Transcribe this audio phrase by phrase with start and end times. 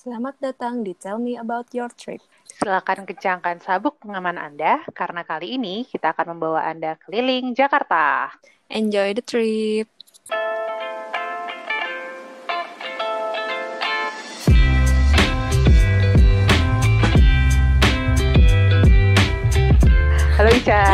[0.00, 2.24] Selamat datang di Tell Me About Your Trip.
[2.48, 8.32] Silakan kencangkan sabuk pengaman Anda, karena kali ini kita akan membawa Anda keliling Jakarta.
[8.72, 9.92] Enjoy the trip.
[20.40, 20.84] Halo Ica.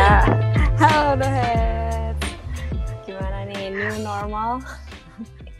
[0.83, 2.15] Halo Dohet.
[3.07, 4.59] Gimana nih, new normal?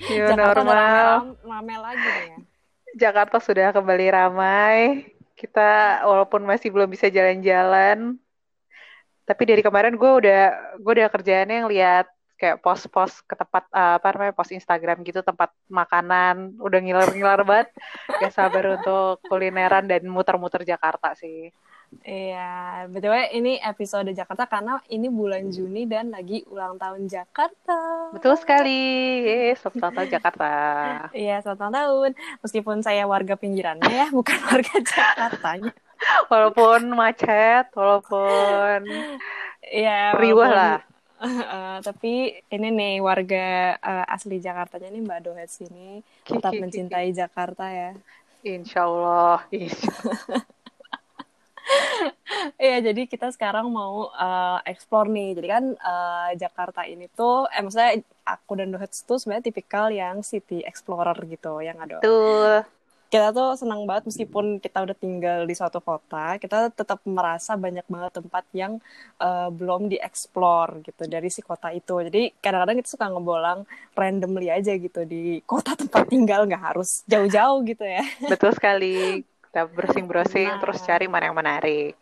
[0.04, 1.32] New Jakarta normal.
[1.32, 2.47] rame, rame lagi nih ya.
[2.98, 4.78] Jakarta sudah kembali ramai.
[5.38, 8.18] Kita walaupun masih belum bisa jalan-jalan,
[9.22, 10.44] tapi dari kemarin gue udah
[10.82, 12.10] gue udah kerjaannya yang lihat
[12.42, 16.58] kayak post-post ke tempat eh, apa namanya post Instagram gitu tempat makanan.
[16.58, 17.70] Udah ngiler-ngiler banget.
[18.18, 21.54] Gak sabar untuk kulineran dan muter-muter Jakarta sih
[22.04, 28.12] Iya, btw ini episode Jakarta karena ini bulan Juni dan lagi ulang tahun Jakarta.
[28.12, 28.80] betul sekali
[29.56, 30.48] selamat ulang tahun Jakarta
[31.12, 32.12] Iya, selamat ulang tahun.
[32.44, 35.72] Meskipun saya warga pinggirannya ya, bukan warga Jakartanya.
[36.28, 38.84] walaupun macet walaupun
[39.64, 40.78] Iya, riwah lah
[41.18, 47.66] Eh, tapi ini nih warga eh, asli Jakartanya nih Mbak Dohet sini tetap mencintai Jakarta
[47.74, 47.98] ya.
[48.46, 49.90] Insya Allah Insya
[52.62, 55.28] Iya, jadi kita sekarang mau eh, explore nih.
[55.38, 57.92] Jadi kan eh, Jakarta ini tuh, eh maksudnya
[58.28, 62.04] aku dan Dohet tuh sebenarnya tipikal yang city explorer gitu, yang ada.
[62.04, 62.64] Betul
[63.08, 67.88] Kita tuh senang banget meskipun kita udah tinggal di suatu kota, kita tetap merasa banyak
[67.88, 68.74] banget tempat yang
[69.24, 71.94] eh, belum dieksplor gitu dari si kota itu.
[72.08, 73.60] Jadi kadang-kadang kita suka ngebolang
[73.96, 78.04] randomly aja gitu di kota tempat tinggal, nggak harus jauh-jauh gitu ya.
[78.28, 80.60] Betul sekali Kita browsing-browsing Nah.
[80.60, 81.96] Terus cari mana yang menarik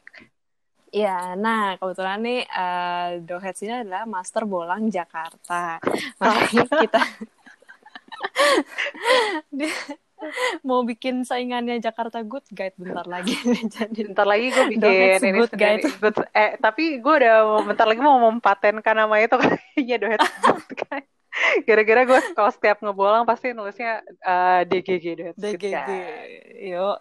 [0.90, 5.76] Iya, nah kebetulan nih eh Doheads ini adalah Master Bolang Jakarta.
[6.24, 7.02] Makanya kita
[9.52, 9.72] Dia
[10.68, 13.36] mau bikin saingannya Jakarta Good Guide bentar lagi.
[13.76, 15.54] Jadi Bentar lagi gue bikin Doheads ini Good.
[15.54, 15.84] Guide.
[16.00, 21.10] Good- eh, Tapi gue udah Bentar lagi mau mempatenkan nama itu Kayaknya Doheads Good Guide.
[21.68, 25.64] Gara-gara gue kalau setiap ngebolang Pasti nulisnya eh, DGG Good DGG.
[25.72, 25.98] Guide.
[26.56, 26.96] Yo.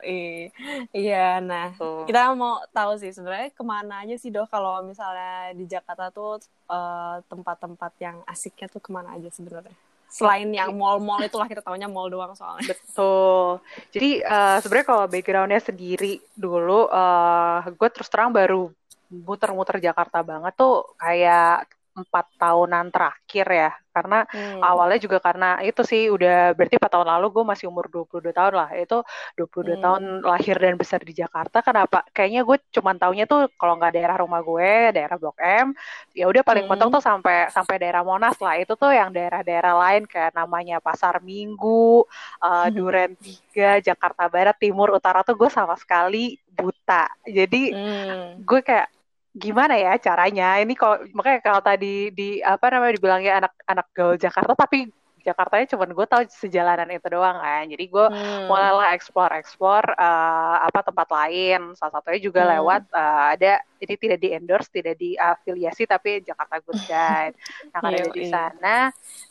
[0.90, 2.04] Iya, nah Tuh.
[2.04, 6.42] kita mau tahu sih sebenarnya ke mana aja sih Doh kalau misalnya di Jakarta tuh
[6.70, 9.74] eh, tempat-tempat yang asiknya tuh ke mana aja sebenarnya?
[10.14, 12.70] Selain yang mall-mall itulah kita taunya mall doang soalnya.
[12.70, 13.58] Betul.
[13.90, 18.70] Jadi eh, sebenarnya kalau backgroundnya sendiri dulu, eh gue terus terang baru
[19.10, 23.70] muter-muter Jakarta banget tuh kayak empat tahunan terakhir ya.
[23.94, 24.58] Karena Hmm.
[24.58, 28.54] awalnya juga karena itu sih udah berarti 4 tahun lalu gue masih umur 22 tahun
[28.58, 28.68] lah.
[28.74, 29.06] Itu
[29.38, 29.84] 22 Hmm.
[29.86, 31.62] tahun lahir dan besar di Jakarta.
[31.62, 32.02] Kenapa?
[32.10, 35.70] Kayaknya gue cuman taunya tuh kalau nggak daerah rumah gue, daerah Blok M,
[36.10, 36.74] ya udah paling Hmm.
[36.74, 38.58] mentok tuh sampai sampai daerah Monas lah.
[38.58, 42.02] Itu tuh yang daerah-daerah lain kayak namanya Pasar Minggu,
[42.42, 47.06] uh, Duren Tiga, Jakarta Barat, Timur, Utara tuh gue sama sekali buta.
[47.22, 48.42] Jadi Hmm.
[48.42, 48.90] gue kayak
[49.34, 50.44] gimana ya caranya?
[50.62, 51.86] Ini kalau makanya kalau tadi
[52.18, 54.78] di apa namanya dibilangnya anak-anak gaul Jakarta, tapi
[55.24, 57.64] Jakartanya cuman gue tahu sejalanan itu doang kan.
[57.72, 58.48] Jadi gue Hmm.
[58.48, 61.72] mulailah explore explore uh, apa tempat lain.
[61.78, 62.48] Salah satunya juga Hmm.
[62.52, 67.34] lewat uh, ada ini tidak di endorse, tidak diafiliasi tapi Jakarta Good Guide.
[67.72, 68.68] Nah karena di sana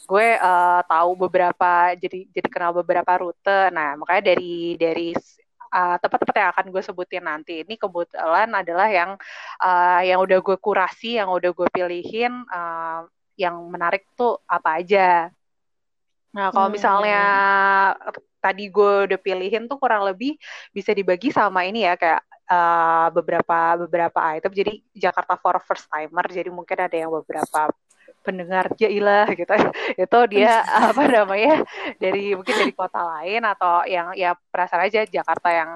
[0.09, 3.69] gue uh, tahu beberapa jadi jadi kenal beberapa rute.
[3.72, 5.13] Nah makanya dari dari
[5.74, 9.12] uh, tempat-tempat yang akan gue sebutin nanti ini kebetulan adalah yang
[9.60, 15.34] uh, yang udah gue kurasi, yang udah gue pilihin uh, yang menarik tuh apa aja.
[16.34, 16.74] Nah, kalau Hmm.
[16.74, 17.22] misalnya
[18.44, 20.36] tadi gue udah pilihin tuh kurang lebih
[20.76, 23.58] bisa dibagi sama ini ya kayak uh, beberapa
[23.88, 24.52] beberapa item.
[24.52, 26.26] Jadi Jakarta for first timer.
[26.30, 27.72] Jadi mungkin ada yang beberapa
[28.26, 29.52] pendengar jailah gitu.
[30.04, 31.62] Itu dia apa namanya
[32.02, 35.70] dari mungkin dari kota lain atau yang ya perasaan aja Jakarta yang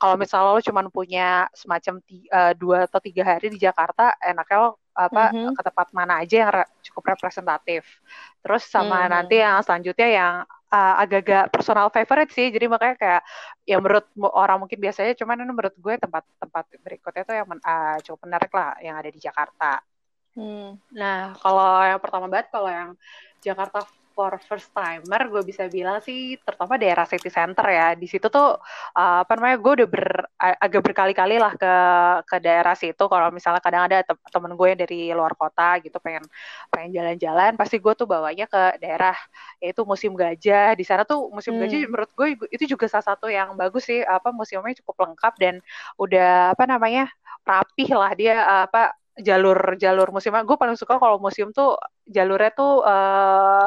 [0.00, 4.56] kalau misalnya lo cuma punya semacam ti- uh, dua atau tiga hari di Jakarta, enaknya
[4.62, 5.58] lo apa Mhm.
[5.58, 7.82] ke tempat mana aja yang re- cukup representatif.
[8.42, 9.10] Terus sama Mhm.
[9.10, 10.34] nanti yang selanjutnya yang
[10.70, 12.46] uh, agak-agak personal favorite sih.
[12.54, 13.22] Jadi makanya kayak
[13.66, 17.96] ya menurut orang mungkin biasanya cuman ini menurut gue tempat-tempat berikutnya tuh yang men- uh,
[18.04, 19.80] cukup menarik lah yang ada di Jakarta.
[20.34, 20.74] Hmm.
[20.98, 22.90] Nah, kalau yang pertama banget, kalau yang
[23.46, 23.78] Jakarta
[24.14, 27.84] for first timer, gue bisa bilang sih, terutama daerah city center ya.
[27.98, 28.58] Di situ tuh,
[28.98, 30.06] uh, apa namanya, gue udah ber,
[30.64, 31.70] agak berkali-kali lah ke
[32.30, 33.02] ke daerah situ.
[33.12, 36.24] Kalau misalnya kadang ada te- temen gue yang dari luar kota gitu, pengen
[36.70, 39.14] pengen jalan-jalan, pasti gue tuh bawanya ke daerah
[39.62, 40.74] yaitu Museum Gajah.
[40.78, 41.62] Di sana tuh Museum Hmm.
[41.62, 45.54] Gajah menurut gue itu juga salah satu yang bagus sih, apa museumnya cukup lengkap dan
[45.98, 47.10] udah apa namanya
[47.44, 48.34] rapih lah dia
[48.66, 51.78] apa jalur jalur museumnya gue paling suka kalau museum tuh
[52.10, 53.66] jalurnya tuh eh,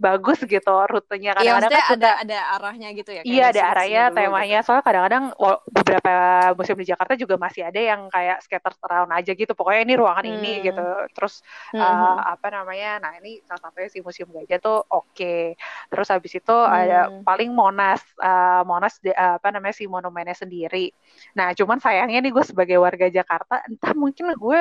[0.00, 4.64] bagus gitu rutenya kadang-kadang iya, kan ada ada arahnya gitu ya iya ada arahnya temanya
[4.64, 4.66] gitu.
[4.72, 5.24] soalnya kadang-kadang
[5.68, 6.14] beberapa
[6.56, 10.24] museum di Jakarta juga masih ada yang kayak skater around aja gitu pokoknya ini ruangan
[10.24, 10.36] hmm.
[10.40, 11.44] ini gitu terus
[11.76, 11.84] hmm.
[11.84, 15.52] uh, apa namanya nah ini salah satunya si museum gajah tuh oke okay.
[15.92, 16.72] terus habis itu hmm.
[16.80, 20.96] ada paling Monas uh, Monas uh, apa namanya si monumennya sendiri
[21.36, 24.58] nah cuman sayangnya nih gue sebagai warga Jakarta entah mungkin gue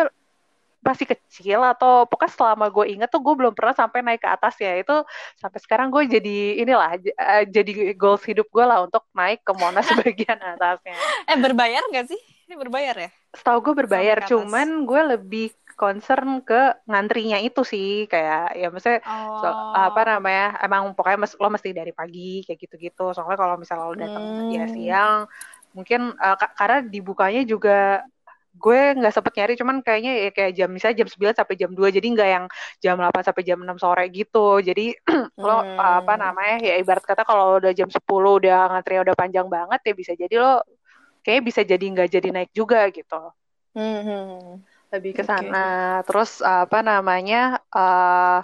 [0.80, 4.56] masih kecil atau pokoknya selama gue inget tuh gue belum pernah sampai naik ke atas
[4.64, 4.96] ya itu
[5.36, 9.88] sampai sekarang gue jadi inilah uh, jadi goals hidup gue lah untuk naik ke Monas
[10.02, 10.96] bagian atasnya.
[11.28, 12.20] Eh berbayar gak sih?
[12.50, 13.10] Ini berbayar ya?
[13.30, 19.40] Setahu gue berbayar, cuman gue lebih concern ke ngantrinya itu sih kayak ya maksudnya oh.
[19.40, 23.88] so, apa namanya emang pokoknya mes, lo mesti dari pagi kayak gitu-gitu soalnya kalau misalnya
[23.88, 24.52] lo datang hmm.
[24.52, 25.20] ya siang
[25.72, 28.04] mungkin uh, karena dibukanya juga
[28.60, 31.96] gue nggak sempet nyari cuman kayaknya ya kayak jam misalnya jam 9 sampai jam 2
[31.96, 32.46] jadi nggak yang
[32.84, 35.40] jam 8 sampai jam 6 sore gitu jadi hmm.
[35.40, 39.80] lo apa namanya ya ibarat kata kalau udah jam 10 udah ngantri udah panjang banget
[39.88, 40.62] ya bisa jadi lo
[41.24, 43.22] kayak bisa jadi nggak jadi naik juga gitu
[43.80, 44.60] hmm.
[44.92, 46.12] lebih ke sana okay.
[46.12, 48.44] terus apa namanya uh,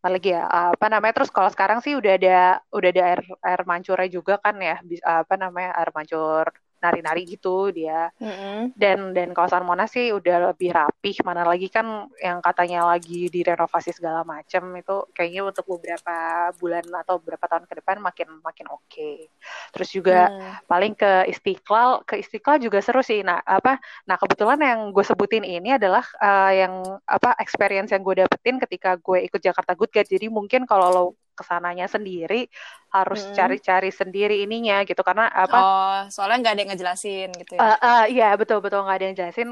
[0.00, 3.60] apa lagi ya apa namanya terus kalau sekarang sih udah ada udah ada air air
[3.68, 6.48] mancurnya juga kan ya apa namanya air mancur
[6.80, 8.74] nari-nari gitu dia mm-hmm.
[8.74, 13.92] dan dan kawasan Monas sih udah lebih rapih mana lagi kan yang katanya lagi direnovasi
[13.92, 18.88] segala macam itu kayaknya untuk beberapa bulan atau beberapa tahun ke depan makin makin oke
[18.88, 19.28] okay.
[19.76, 20.66] terus juga mm.
[20.66, 23.76] paling ke Istiqlal ke Istiqlal juga seru sih nah apa
[24.08, 26.74] nah kebetulan yang gue sebutin ini adalah uh, yang
[27.04, 31.04] apa experience yang gue dapetin ketika gue ikut Jakarta Good Guide jadi mungkin kalau lo
[31.40, 32.44] ke sananya sendiri
[32.92, 33.96] harus cari-cari hmm.
[33.96, 35.00] sendiri ininya gitu.
[35.00, 35.56] Karena apa?
[35.56, 37.60] Oh soalnya nggak ada yang ngejelasin gitu ya?
[37.64, 38.84] Uh, uh, iya betul betul.
[38.84, 39.48] Nggak ada yang jelasin.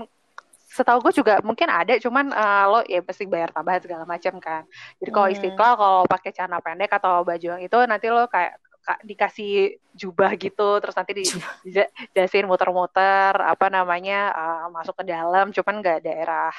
[0.68, 4.68] Setahu gue juga mungkin ada cuman uh, lo ya pasti bayar tambahan segala macam kan.
[5.00, 5.34] Jadi kalau hmm.
[5.40, 8.60] istiqlal kalau pakai celana pendek atau baju yang itu nanti lo kayak
[9.04, 16.00] dikasih jubah gitu terus nanti dijelasin muter-muter apa namanya uh, masuk ke dalam cuman nggak
[16.00, 16.54] daerah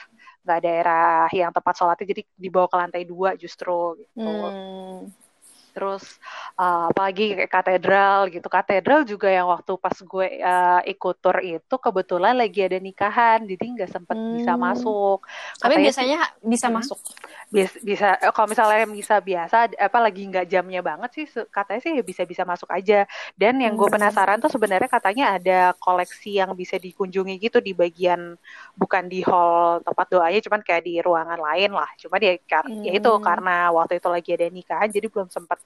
[0.45, 4.21] nggak daerah yang tempat sholatnya jadi dibawa ke lantai dua justru gitu.
[4.21, 5.28] Hmm
[5.71, 6.19] terus
[6.59, 11.75] uh, apalagi kayak katedral gitu katedral juga yang waktu pas gue uh, ikut tour itu
[11.79, 14.35] kebetulan lagi ada nikahan jadi nggak sempet hmm.
[14.41, 16.99] bisa masuk Katanya tapi biasanya bisa hmm, masuk
[17.49, 21.93] bisa, bisa eh, kalau misalnya bisa biasa apa lagi nggak jamnya banget sih katanya sih
[22.01, 23.05] bisa bisa masuk aja
[23.37, 23.95] dan yang gue hmm.
[23.97, 28.35] penasaran tuh sebenarnya katanya ada koleksi yang bisa dikunjungi gitu di bagian
[28.73, 32.85] bukan di hall tempat doanya cuman kayak di ruangan lain lah cuma dia hmm.
[32.87, 33.23] ya itu hmm.
[33.23, 35.58] karena waktu itu lagi ada nikahan jadi belum sempat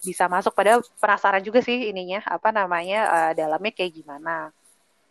[0.00, 0.52] bisa masuk.
[0.52, 4.52] Padahal penasaran juga sih ininya apa namanya uh, dalamnya kayak gimana.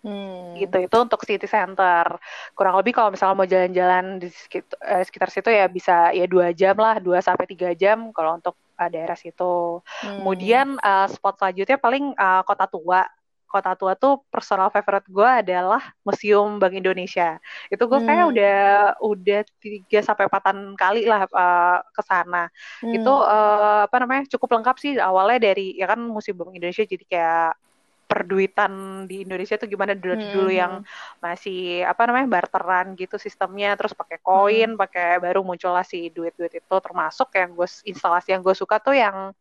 [0.06, 0.54] Hmm.
[0.54, 2.22] gitu itu untuk city center.
[2.54, 6.54] Kurang lebih kalau misalnya mau jalan-jalan di sekitar, eh, sekitar situ ya bisa ya dua
[6.54, 9.82] jam lah dua sampai tiga jam kalau untuk uh, daerah situ.
[9.82, 10.22] Hmm.
[10.22, 13.02] kemudian uh, spot selanjutnya paling uh, kota tua
[13.56, 17.40] kota tua tuh personal favorite gue adalah Museum Bank Indonesia.
[17.72, 18.08] Itu gue hmm.
[18.12, 18.60] kayak udah
[19.00, 22.52] udah tiga sampai empatan kali lah uh, ke sana.
[22.84, 22.92] Hmm.
[22.92, 27.06] Itu uh, apa namanya cukup lengkap sih awalnya dari ya kan Museum Bank Indonesia jadi
[27.08, 27.52] kayak
[28.06, 30.32] perduitan di Indonesia tuh gimana dulu hmm.
[30.32, 30.86] dulu yang
[31.18, 34.80] masih apa namanya barteran gitu sistemnya terus pakai koin hmm.
[34.80, 39.34] pakai baru muncullah si duit-duit itu termasuk yang gue instalasi yang gue suka tuh yang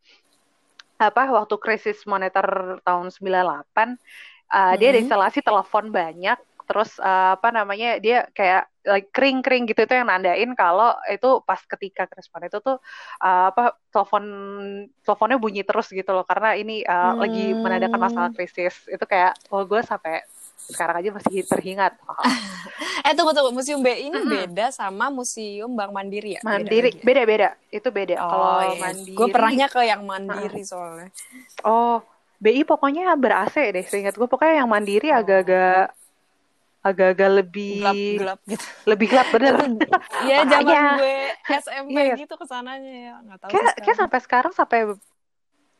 [0.98, 4.74] apa waktu krisis moneter tahun 98 uh, hmm.
[4.78, 9.84] dia ada instalasi telepon banyak terus uh, apa namanya dia kayak like kering kering gitu
[9.84, 12.80] itu yang nandain kalau itu pas ketika krisis itu tuh
[13.20, 14.24] uh, apa telepon
[15.04, 17.20] teleponnya bunyi terus gitu loh karena ini uh, hmm.
[17.20, 20.24] lagi menandakan masalah krisis itu kayak oh gue sampai
[20.70, 21.92] sekarang aja masih terhingat.
[22.08, 22.16] Oh.
[23.06, 24.32] eh tunggu tunggu museum B ini mm -hmm.
[24.32, 26.40] beda sama museum Bank Mandiri ya?
[26.40, 27.26] Mandiri beda ya?
[27.28, 28.14] beda, itu beda.
[28.20, 28.80] Oh, Kalau iya.
[28.80, 30.66] Mandiri, gue pernahnya ke yang Mandiri uh.
[30.66, 31.08] soalnya.
[31.64, 32.00] Oh
[32.44, 35.96] BI pokoknya ber AC deh, seingat gue pokoknya yang Mandiri agak-agak
[36.84, 38.64] agak-agak lebih gelap, gelap gitu.
[38.84, 39.54] Lebih gelap bener.
[40.28, 40.84] Iya zaman ya.
[41.00, 41.16] gue
[41.64, 42.16] SMP yeah.
[42.20, 43.50] gitu ke sananya ya, nggak tahu.
[43.56, 44.80] Kayak, kayak sampai sekarang sampai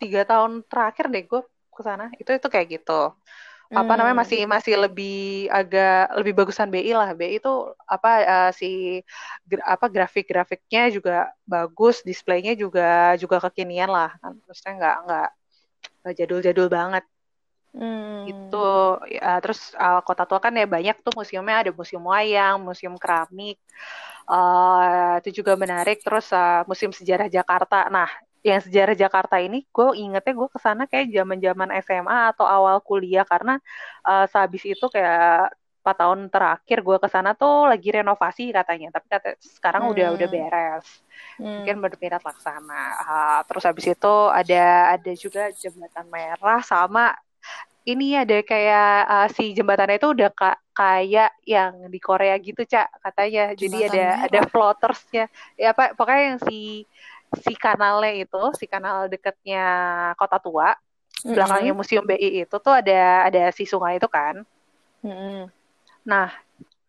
[0.00, 1.42] tiga tahun terakhir deh gue
[1.74, 3.12] ke sana itu itu kayak gitu
[3.74, 4.22] apa namanya hmm.
[4.22, 7.10] masih masih lebih agak lebih bagusan BI lah.
[7.12, 7.52] BI itu
[7.84, 9.02] apa uh, si
[9.44, 14.14] gra, apa grafik-grafiknya juga bagus displaynya juga juga kekinian lah.
[14.22, 15.28] Kan maksudnya nggak nggak
[16.18, 17.04] jadul-jadul banget
[17.74, 18.30] hmm.
[18.30, 18.66] itu
[19.10, 23.58] ya, terus uh, kota tua kan ya banyak tuh museumnya ada museum wayang museum keramik
[24.28, 26.00] uh, itu juga menarik.
[26.00, 27.88] Terus uh, museum sejarah Jakarta.
[27.92, 28.08] Nah
[28.44, 32.80] yang sejarah Jakarta ini gue ingetnya gue ke sana kayak zaman zaman SMA atau awal
[32.80, 33.24] kuliah.
[33.26, 33.60] Karena
[34.04, 35.52] uh, sehabis itu kayak
[35.84, 38.88] empat tahun terakhir gue ke sana tuh lagi renovasi katanya.
[38.94, 39.92] Tapi kata sekarang hmm.
[39.92, 40.86] udah udah beres.
[41.34, 41.62] Hmm.
[41.62, 42.84] mungkin berpindah laksana.
[43.02, 47.10] Uh, terus habis itu ada ada juga jembatan merah sama
[47.84, 52.88] ini ada kayak uh, si jembatannya itu udah ka kayak yang di Korea gitu cak
[53.04, 54.24] katanya jadi ada merah.
[54.26, 55.24] ada floatersnya
[55.54, 56.88] ya apa pokoknya yang si
[57.44, 59.64] si kanalnya itu si kanal dekatnya
[60.16, 61.34] kota tua mm-hmm.
[61.36, 64.42] belakangnya museum BI itu tuh ada ada si sungai itu kan
[65.04, 65.64] mm-hmm
[66.04, 66.28] Nah,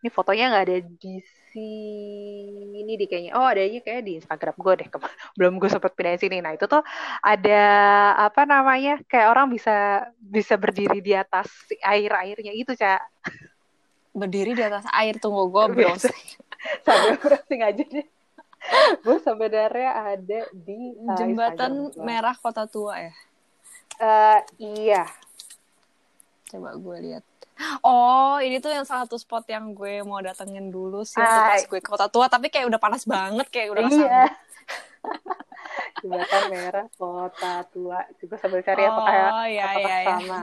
[0.06, 1.18] ini fotonya nggak ada di
[1.50, 3.34] sini di kayaknya.
[3.34, 4.90] Oh, adanya kayak di Instagram gue deh.
[5.42, 6.46] Belum gue sempet pindahin sini.
[6.46, 6.86] Nah, itu tuh
[7.26, 7.66] ada
[8.22, 9.02] apa namanya?
[9.10, 11.50] Kayak orang bisa bisa berdiri di atas
[11.82, 13.02] air-airnya itu, Cak.
[14.14, 16.22] Berdiri di atas air tunggu gue browsing.
[16.86, 18.06] Sampai browsing aja deh.
[19.02, 23.14] gue sebenarnya ada di uh, jembatan merah kota tua ya.
[23.98, 25.10] Uh, iya.
[26.54, 27.26] Coba gue lihat.
[27.80, 31.80] Oh, ini tuh yang salah satu spot yang gue mau datengin dulu sih pas gue
[31.80, 34.24] ke kota tua, tapi kayak udah panas banget, kayak udah iya.
[36.04, 38.04] Jembatan merah kota tua.
[38.20, 39.16] Coba sambil cari oh, apakah
[39.48, 40.20] iya, apakah iya, sama.
[40.20, 40.42] Iya.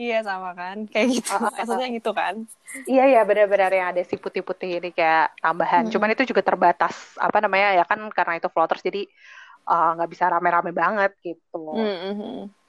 [0.00, 1.30] iya sama kan, kayak gitu.
[1.36, 2.34] Oh, Maksudnya gitu kan?
[2.88, 5.84] Iya iya benar-benar yang ada si putih-putih ini kayak tambahan.
[5.88, 5.92] Hmm.
[5.92, 9.04] Cuman itu juga terbatas apa namanya ya kan karena itu floaters jadi
[9.68, 11.76] nggak uh, bisa rame-rame banget gitu.
[11.76, 12.61] Hmm, hmm, hmm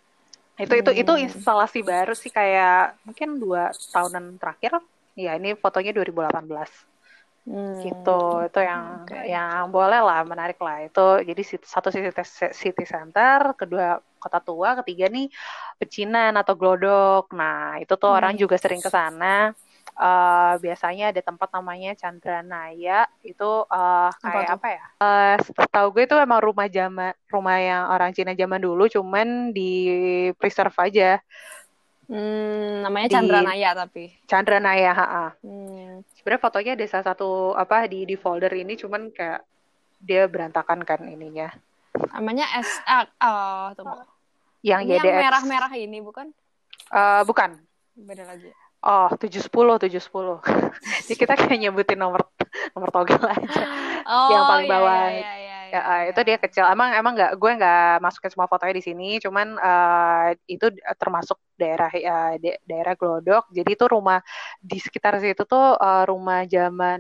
[0.54, 1.24] itu itu itu hmm.
[1.30, 4.78] instalasi baru sih kayak mungkin dua tahunan terakhir
[5.18, 6.46] ya ini fotonya 2018
[7.50, 7.76] hmm.
[7.82, 9.34] gitu itu yang okay.
[9.34, 12.14] yang boleh lah menarik lah itu jadi satu city,
[12.54, 15.28] city center kedua kota tua ketiga nih
[15.82, 18.20] pecinan atau glodok nah itu tuh hmm.
[18.22, 19.58] orang juga sering ke sana
[19.98, 24.86] uh, biasanya ada tempat namanya Chandra Naya itu uh, kayak apa, apa ya?
[25.02, 29.72] Uh, setahu gue itu emang rumah zaman rumah yang orang Cina zaman dulu, cuman di
[30.38, 31.22] preserve aja.
[32.10, 34.12] Hmm, namanya Chandra Naya tapi.
[34.28, 36.04] Chandra Naya, ha hmm.
[36.20, 39.42] Sebenarnya fotonya ada salah satu apa di di folder ini, cuman kayak
[40.04, 41.48] dia berantakan kan ininya.
[42.12, 44.04] Namanya S A oh, tunggu.
[44.64, 45.04] Yang ini YDX.
[45.04, 46.28] yang merah-merah ini bukan?
[46.92, 47.60] Uh, bukan.
[47.94, 48.52] Beda lagi.
[48.84, 50.44] Oh, tujuh sepuluh, tujuh sepuluh.
[51.08, 52.28] Jadi kita kayak nyebutin nomor
[52.76, 53.64] nomor togel aja.
[54.04, 55.04] Oh, yang paling iya, bawah.
[55.08, 56.66] Iya, iya, iya, ya, uh, itu dia kecil.
[56.68, 60.68] Emang emang nggak gue nggak masukin semua fotonya di sini, cuman uh, itu
[61.00, 62.36] termasuk daerah uh,
[62.68, 63.48] daerah Glodok.
[63.56, 64.20] Jadi itu rumah
[64.60, 67.00] di sekitar situ tuh uh, rumah zaman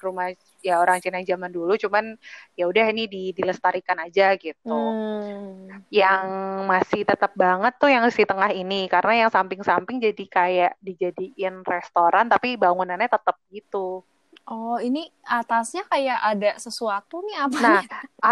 [0.00, 0.32] rumah
[0.64, 2.16] ya orang Cina zaman dulu cuman
[2.56, 5.88] ya udah ini di, dilestarikan aja gitu hmm.
[5.92, 6.24] yang
[6.64, 12.26] masih tetap banget tuh yang si tengah ini karena yang samping-samping jadi kayak dijadiin restoran
[12.26, 14.02] tapi bangunannya tetap gitu
[14.50, 17.58] Oh, ini atasnya kayak ada sesuatu nih apa?
[17.62, 17.82] Nah,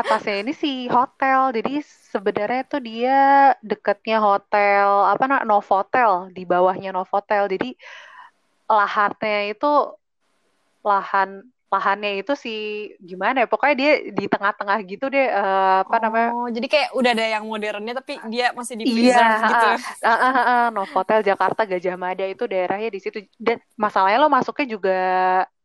[0.02, 1.54] atasnya ini si hotel.
[1.54, 3.20] Jadi sebenarnya tuh dia
[3.62, 7.46] deketnya hotel apa nak Novotel di bawahnya Novotel.
[7.46, 7.70] Jadi
[8.66, 9.72] lahannya itu
[10.82, 12.54] lahan lahannya itu si
[13.00, 13.46] gimana ya?
[13.46, 17.44] Pokoknya dia di tengah-tengah gitu deh uh, apa oh, namanya jadi kayak udah ada yang
[17.44, 19.68] modernnya tapi dia masih di iya, iya, gitu.
[20.04, 23.20] uh, uh, uh, uh, Novotel Jakarta Gajah Mada itu daerahnya di situ.
[23.37, 24.98] Dan masalahnya lo masuknya juga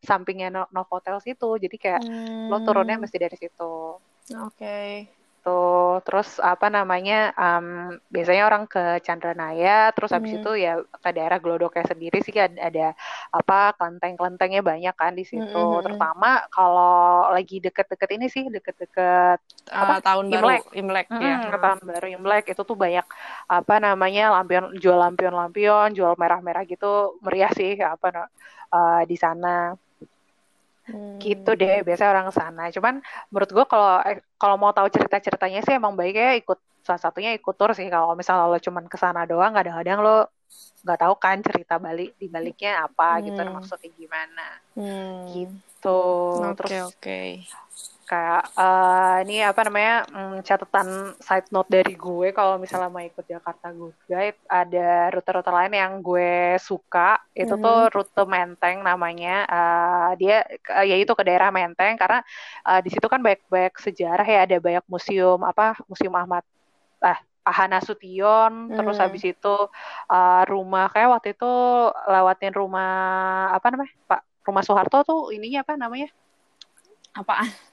[0.03, 1.55] sampingnya Novotel situ.
[1.55, 2.51] Jadi kayak hmm.
[2.51, 3.98] lo turunnya mesti dari situ.
[4.36, 4.51] Oke.
[4.51, 6.00] okay gitu.
[6.08, 7.36] Terus apa namanya?
[7.36, 10.40] Um, biasanya orang ke Chandranaya, terus habis hmm.
[10.40, 12.88] itu ya ke daerah Glodoknya sendiri sih ada, ada
[13.36, 15.52] apa kelenteng-kelentengnya banyak kan di situ.
[15.52, 15.84] Hmm.
[15.84, 20.64] Terutama kalau lagi deket-deket ini sih, deket-deket uh, apa tahun Imlek.
[20.64, 21.36] baru Imlek hmm, ya.
[21.60, 23.06] tahun baru Imlek itu tuh banyak
[23.52, 28.32] apa namanya lampion jual lampion-lampion, jual merah-merah gitu meriah sih apa
[28.72, 29.76] uh, di sana.
[30.84, 31.16] Hmm.
[31.20, 32.63] Gitu deh, biasanya orang sana.
[32.74, 33.00] Cuman
[33.32, 37.56] menurut gue kalau eh, kalau mau tahu cerita-ceritanya sih emang baiknya ikut salah satunya ikut
[37.56, 37.88] tur sih.
[37.88, 40.18] Kalau misalnya lo cuman ke sana doang, kadang-kadang lo
[40.84, 43.48] nggak tahu kan cerita balik di baliknya apa gitu, hmm.
[43.48, 44.48] gitu maksudnya gimana.
[44.75, 45.24] Hmm.
[45.32, 46.02] Gitu.
[46.44, 46.84] Oke, okay, oke.
[47.00, 47.30] Okay
[48.13, 53.25] kayak uh, ini apa namanya um, catatan side note dari gue kalau misalnya mau ikut
[53.25, 57.65] Jakarta Good Guide ada rute-rute lain yang gue suka itu mm -hmm.
[57.65, 62.22] tuh rute Menteng namanya uh, dia uh, yaitu ke daerah Menteng karena
[62.70, 66.46] uh, di situ kan banyak-banyak sejarah ya ada banyak museum apa museum Ahmad
[67.01, 68.79] ah Ahana Sution, hmm.
[68.79, 69.55] terus habis itu
[70.08, 71.53] uh, rumah kayak waktu itu
[72.08, 76.08] lewatin rumah apa namanya Pak rumah Soeharto tuh ininya apa namanya?
[77.12, 77.73] Apaan?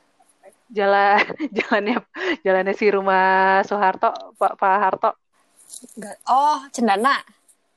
[0.71, 1.19] Jalan
[1.59, 1.97] jalannya
[2.47, 5.11] jalannya si rumah Soeharto Pak Pak Harto.
[6.31, 7.21] Oh Cendana.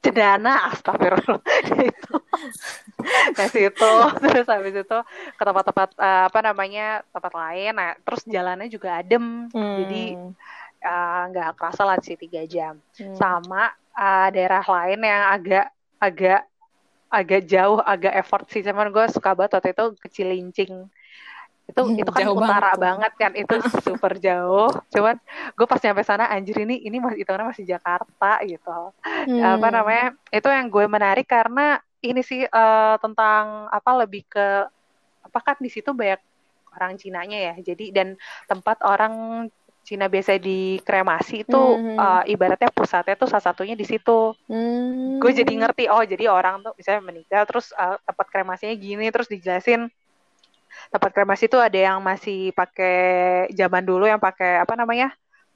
[0.03, 1.41] Cendana astagfirullah.
[1.89, 2.15] Itu
[3.35, 4.97] ke situ terus habis itu
[5.35, 7.73] ke tempat-tempat uh, apa namanya tempat lain.
[7.75, 9.47] Nah terus jalannya juga adem.
[9.51, 9.75] Hmm.
[9.83, 10.03] jadi
[10.83, 12.79] eh, nggak uh, kerasa lah sih tiga jam.
[12.99, 13.15] Hmm.
[13.15, 15.67] sama uh, daerah lain yang agak
[16.03, 16.41] agak
[17.07, 18.59] agak jauh agak effort sih.
[18.65, 20.91] Cuman gue suka banget waktu itu ke Cilincing
[21.63, 23.55] itu itu kan Jauh utara banget banget, kan itu
[23.87, 25.15] super jauh cuman
[25.55, 28.69] gue pas nyampe sana anjir ini ini masih itu masih Jakarta gitu
[29.39, 29.71] apa Hmm.
[29.71, 34.67] namanya itu yang gue menarik karena ini sih eh, tentang apa lebih ke
[35.23, 36.19] apa kan di situ banyak
[36.75, 38.07] orang Cinanya ya jadi dan
[38.45, 39.47] tempat orang
[39.83, 41.95] Cina biasa dikremasi itu Mhm.
[41.95, 45.19] eh, ibaratnya pusatnya tuh salah satunya di situ Hmm.
[45.19, 49.31] gue jadi ngerti oh jadi orang tuh misalnya meninggal terus eh, tempat kremasinya gini terus
[49.31, 49.87] dijelasin
[50.93, 52.93] tempat kremasi itu ada yang masih pakai
[53.59, 55.07] zaman dulu yang pakai apa namanya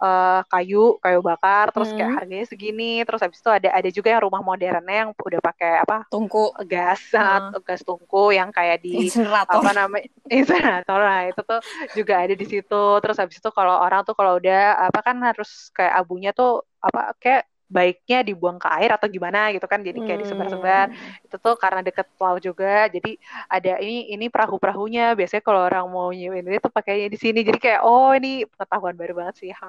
[0.03, 2.17] eh, kayu kayu bakar terus kayak Hmm.
[2.17, 5.96] harganya segini terus habis itu ada ada juga yang rumah modernnya yang udah pakai apa
[6.12, 6.44] Tungku.
[6.72, 9.48] gas atau gas tungku yang kayak di Insinerator.
[9.53, 11.60] apa namanya insinerator nah itu tuh
[11.98, 14.58] juga ada di situ terus habis itu kalau orang tuh kalau udah
[14.89, 16.50] apa kan harus kayak abunya tuh
[16.86, 20.88] apa kayak baiknya dibuang ke air atau gimana gitu kan jadi kayak disebar-sebar.
[20.88, 21.25] Hmm.
[21.25, 23.09] itu tuh karena deket laut juga jadi
[23.51, 25.15] ada ini ini perahu-perahunya.
[25.19, 27.39] Biasanya kalau orang mau ini tuh pakainya di sini.
[27.47, 29.51] Jadi kayak oh ini pengetahuan baru banget sih.
[29.51, 29.67] Ha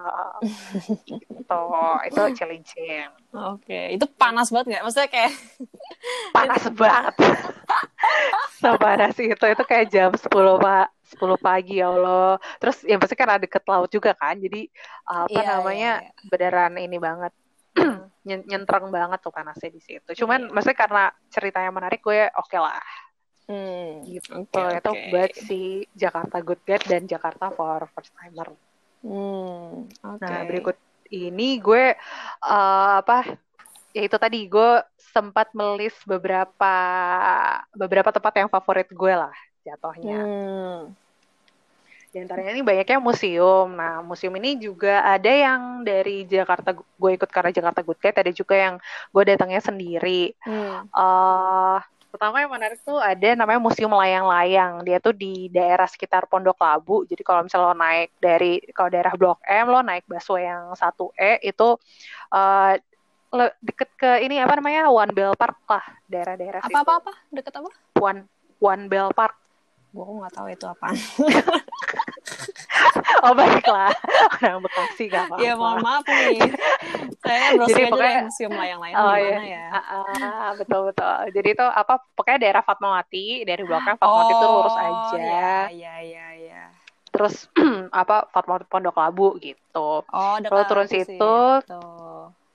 [1.07, 1.59] gitu.
[2.09, 4.83] Itu challenging Oke, itu panas banget nggak?
[4.89, 5.33] Maksudnya kayak
[6.37, 7.15] panas banget.
[8.61, 9.45] Sepanas itu.
[9.55, 12.41] Itu kayak jam 10 pak 10 pagi ya Allah.
[12.61, 14.59] Terus ya pasti karena deket laut juga kan jadi
[15.09, 16.29] apa Iya, namanya iya, iya.
[16.31, 17.33] beneran ini banget
[18.27, 20.53] Nyen- nyentreng banget tuh panasnya di situ cuman Iya.
[20.53, 22.83] maksudnya karena ceritanya menarik gue oke lah
[23.49, 25.09] Hmm, gitu oke, itu oke.
[25.09, 25.61] buat si
[25.97, 28.53] Jakarta Good Guide dan Jakarta for First Timer
[29.01, 30.21] Hmm, oke.
[30.21, 30.77] nah berikut
[31.09, 31.97] ini gue
[32.45, 33.25] eh, apa
[33.91, 34.71] ya itu tadi gue
[35.01, 36.75] sempat melis beberapa
[37.73, 39.33] beberapa tempat yang favorit gue lah
[39.65, 40.81] jatuhnya Hmm.
[42.19, 47.31] Di antaranya ini banyaknya museum nah museum ini juga ada yang dari Jakarta gue ikut
[47.31, 48.75] karena Jakarta Good Guide ada juga yang
[49.09, 50.83] gue datangnya sendiri Hmm.
[50.85, 54.81] eh pertama yang menarik tuh ada namanya Museum Layang-Layang.
[54.81, 57.05] Dia tuh di daerah sekitar Pondok Labu.
[57.05, 61.45] Jadi kalau misalnya lo naik dari kalau daerah Blok M, lo naik busway yang 1E
[61.45, 61.69] itu
[62.33, 62.81] eh
[63.29, 66.81] le- deket ke ini apa namanya One Bell Park lah daerah-daerah Apa situ.
[66.81, 67.13] apa apa?
[67.29, 67.71] Deket apa?
[68.01, 68.21] One
[68.57, 69.37] One Bell Park.
[69.93, 70.97] Gue nggak tahu itu apaan.
[73.19, 73.91] Oh baiklah
[74.39, 75.43] orang Bekasi gak apa-apa.
[75.43, 76.39] ya mohon maaf nih.
[77.19, 79.65] Saya browsing Jadi aja pokoknya- museum layang-layang Oh iya, ya.
[79.69, 81.15] Ah, ah, betul betul.
[81.33, 81.95] Jadi itu apa?
[82.15, 85.17] Pokoknya daerah Fatmawati dari Blok M Fatmawati itu lurus aja.
[85.17, 86.63] Iya, iya, iya, iya.
[87.09, 87.51] Terus
[87.93, 90.05] apa Fatmawati Pondok Labu gitu.
[90.05, 91.11] Oh, Kalau turun situ.
[91.11, 91.35] situ,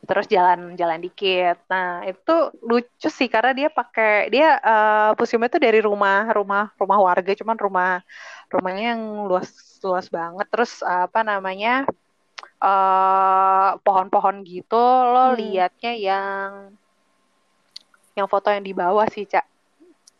[0.03, 1.57] terus jalan-jalan dikit.
[1.71, 6.99] Nah, itu lucu sih karena dia pakai dia eh museumnya tuh dari rumah rumah rumah
[6.99, 8.03] warga, cuman rumah
[8.51, 9.49] rumahnya yang luas
[9.83, 10.47] luas banget.
[10.51, 11.87] Terus apa namanya?
[12.63, 15.39] eh pohon-pohon gitu lo Hmm.
[15.39, 16.49] liatnya yang
[18.15, 19.43] yang foto yang di bawah sih, Cak.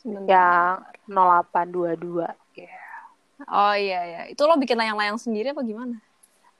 [0.02, 0.28] Sebentar.
[0.28, 0.74] Yang
[1.08, 2.28] 0822.
[2.58, 2.80] Ya.
[3.48, 4.22] Oh iya iya.
[4.32, 6.00] Itu lo bikin layang-layang sendiri apa gimana?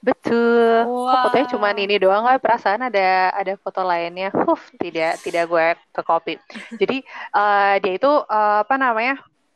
[0.06, 0.84] Betul.
[1.08, 1.16] Kok Wow.
[1.22, 4.28] fotonya cuma ini doang lah, perasaan ada ada foto lainnya.
[4.34, 6.32] Huh, tidak tidak gue ke copy.
[6.80, 6.94] Jadi
[7.36, 9.14] eh, dia itu eh, apa namanya?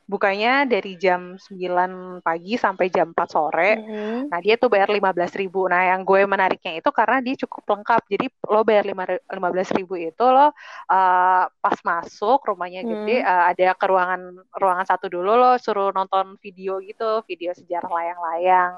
[0.08, 3.76] Bukanya dari jam 9 pagi sampai jam 4 sore.
[3.76, 4.32] Mhm.
[4.32, 5.68] Nah, dia tuh bayar 15.000 ribu.
[5.68, 8.08] Nah, yang gue menariknya itu karena dia cukup lengkap.
[8.08, 10.48] Jadi lo bayar 15.000 ribu itu lo
[10.88, 13.28] eh, pas masuk rumahnya gede, Hmm.
[13.28, 14.20] eh, ada ke ruangan
[14.56, 18.74] ruangan satu dulu lo suruh nonton video gitu, video sejarah layang-layang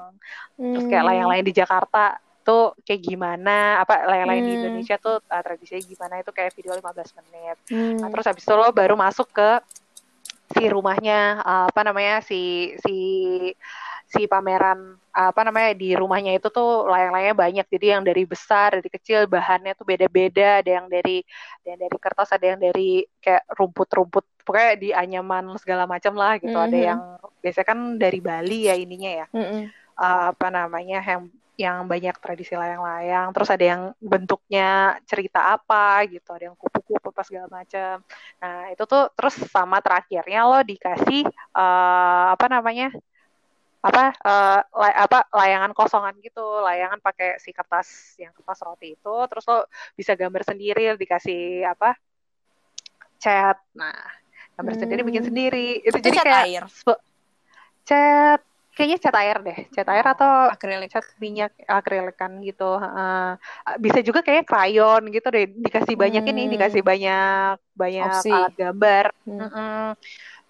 [0.59, 1.09] terus kayak Hmm.
[1.15, 2.03] layang-layang di Jakarta
[2.41, 4.59] tuh kayak gimana apa layang-layang di Hmm.
[4.65, 8.01] Indonesia tuh uh, tradisinya gimana itu kayak video 15 menit Hmm.
[8.01, 9.49] nah terus habis itu lo baru masuk ke
[10.53, 12.95] si rumahnya uh, apa namanya si si
[14.11, 17.65] si pameran uh, apa namanya di rumahnya itu tuh layang-layangnya banyak.
[17.71, 20.59] Jadi yang dari besar dari kecil bahannya tuh beda-beda.
[20.59, 21.23] Ada yang dari
[21.63, 24.43] ada yang dari kertas ada yang dari kayak rumput-rumput.
[24.43, 26.55] Pokoknya di anyaman segala macam lah gitu.
[26.55, 26.87] Ada Mhm.
[26.91, 26.99] yang
[27.39, 29.27] biasanya kan dari Bali ya ininya ya.
[29.31, 29.61] Mhm.
[30.01, 36.31] uh, apa namanya yang yang banyak tradisi layang-layang terus ada yang bentuknya cerita apa gitu
[36.31, 38.01] ada yang kupu-kupu apa segala macam
[38.39, 42.89] nah itu tuh terus sama terakhirnya lo dikasih uh, apa namanya
[43.81, 46.61] apa uh, lay- apa layangan kosongan gitu.
[46.61, 49.65] Layangan pakai si kertas yang kertas roti itu terus lo
[49.97, 51.97] bisa gambar sendiri dikasih apa
[53.17, 53.57] cat.
[53.73, 53.97] Nah
[54.53, 55.29] gambar sendiri bikin Hmm.
[55.33, 55.67] sendiri.
[55.81, 56.63] Itu, Itu jadi cat kayak air?
[57.81, 60.89] cat kayaknya cat air deh cat air atau akrilik.
[60.89, 63.35] cat minyak akrilik kan gitu heeh.
[63.83, 66.53] bisa juga kayak krayon gitu deh dikasih banyak ini Hmm.
[66.55, 68.31] dikasih banyak banyak Opsi.
[68.31, 69.39] alat gambar Hmm.
[69.43, 69.83] Mm-mm.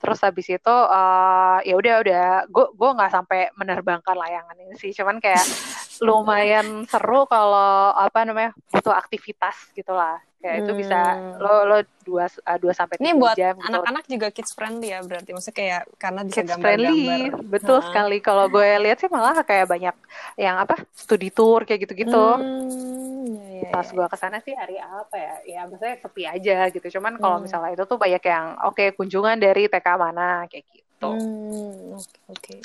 [0.02, 4.92] terus habis itu eh, ya udah udah gue gue nggak sampai menerbangkan layangan ini sih
[4.98, 5.46] cuman kayak
[6.02, 11.38] lumayan seru kalau apa namanya butuh aktivitas gitulah kayak itu bisa Hmm.
[11.38, 13.62] lo lo dua uh, dua sampai Ini buat jam gitu.
[13.64, 15.30] anak-anak juga kids friendly ya berarti.
[15.30, 17.46] Maksudnya kayak karena bisa kids friendly gambar-gambar.
[17.46, 17.86] betul Ha.
[17.86, 19.96] sekali kalau gue lihat sih malah kayak banyak
[20.36, 23.94] yang apa studi tour kayak gitu-gitu Hmm, ya, ya, pas ya.
[23.94, 27.46] gue ke sana sih hari apa ya ya maksudnya sepi aja gitu cuman kalau Hmm.
[27.46, 32.56] misalnya itu tuh banyak yang oke kunjungan dari TK mana kayak gitu Hmm, oke oke.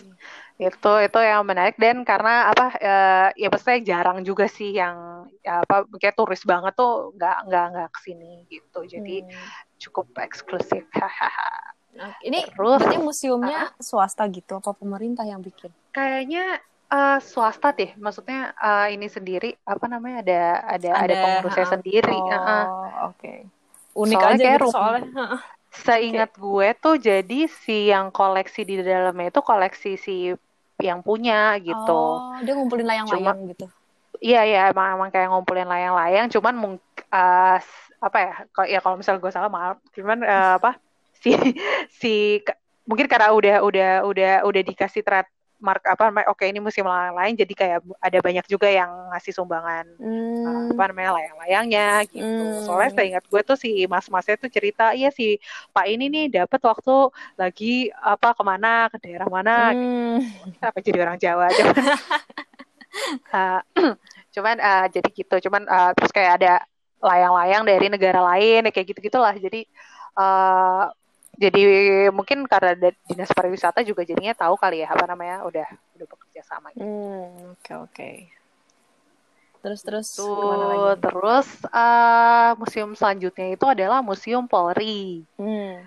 [0.56, 5.60] itu itu yang menarik dan karena apa eh, ya maksudnya jarang juga sih yang ya,
[5.64, 9.44] apa kayak turis banget tuh nggak nggak nggak ke sini gitu jadi Hmm.
[9.80, 10.84] cukup eksklusif
[11.96, 15.72] Oke, Ini Terus, berarti museumnya swasta gitu apa pemerintah yang bikin?
[15.96, 16.60] kayaknya
[16.92, 20.40] eh, swasta deh maksudnya eh, ini sendiri apa namanya ada
[20.76, 21.72] ada ada, Ada, pengurusnya ha.
[21.76, 22.64] sendiri Oh, Heeh.
[23.12, 23.32] oke.
[23.96, 25.08] Unik Soalnya aja kayak gitu soalnya.
[25.84, 30.12] Seingat gue tuh jadi si yang koleksi di dalamnya itu koleksi si
[30.80, 31.92] yang punya gitu.
[31.92, 33.66] Oh, dia ngumpulin layang-layang gitu.
[34.24, 36.74] Iya ya emang emang kayak ngumpulin layang-layang cuman mung
[37.60, 40.70] s- apa ya kalau ya kalau misalnya gue salah maaf cuman eh, apa
[41.22, 41.30] si
[42.00, 42.08] si
[42.88, 45.02] mungkin karena udah udah udah udah dikasih
[45.56, 49.88] trademark apa namanya oke ini museum layang-layang jadi kayak ada banyak juga yang ngasih sumbangan
[49.96, 50.76] Hmm.
[50.76, 52.44] apa namanya layang-layangnya gitu.
[52.44, 52.64] Hmm.
[52.68, 55.40] Soalnya saya ingat gue tuh si mas-masnya tuh cerita, iya si
[55.72, 56.96] Pak ini nih dapat waktu
[57.40, 59.72] lagi apa ke mana ke daerah mana.
[59.72, 60.20] Hmm.
[60.60, 61.46] Kenapa jadi orang Jawa?
[63.32, 63.60] Uh,
[64.36, 65.36] cuman uh, jadi gitu.
[65.48, 66.52] Cuman uh, terus kayak ada
[67.00, 69.34] layang-layang dari negara lain kayak gitu-gitulah.
[69.36, 69.64] Jadi
[70.20, 70.92] uh,
[71.36, 71.62] jadi
[72.10, 72.72] mungkin karena
[73.04, 76.84] dinas pariwisata juga jadinya tahu kali ya apa namanya udah udah bekerja sama gitu.
[76.84, 78.10] Hmm, oke oke.
[79.60, 81.02] Terus terus Tuh, ke mana lagi?
[81.02, 85.26] terus uh, museum selanjutnya itu adalah Museum Polri.
[85.36, 85.84] Hmm.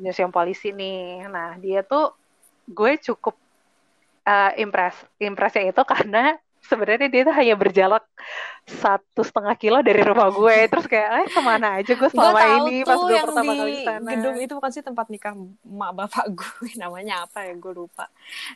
[0.00, 1.28] museum polisi nih.
[1.28, 2.16] Nah, dia tuh
[2.64, 3.36] gue cukup
[4.24, 8.02] uh, impress impresnya itu karena sebenarnya dia tuh hanya berjalan
[8.62, 10.68] satu setengah kilo dari rumah gue.
[10.70, 13.74] Terus kayak, eh ke mana aja gue selama tahu ini pas gue yang pertama kali
[13.82, 14.08] sana.
[14.14, 15.32] gedung itu bukan sih tempat nikah
[15.64, 18.06] mak bapak gue namanya apa ya gue lupa.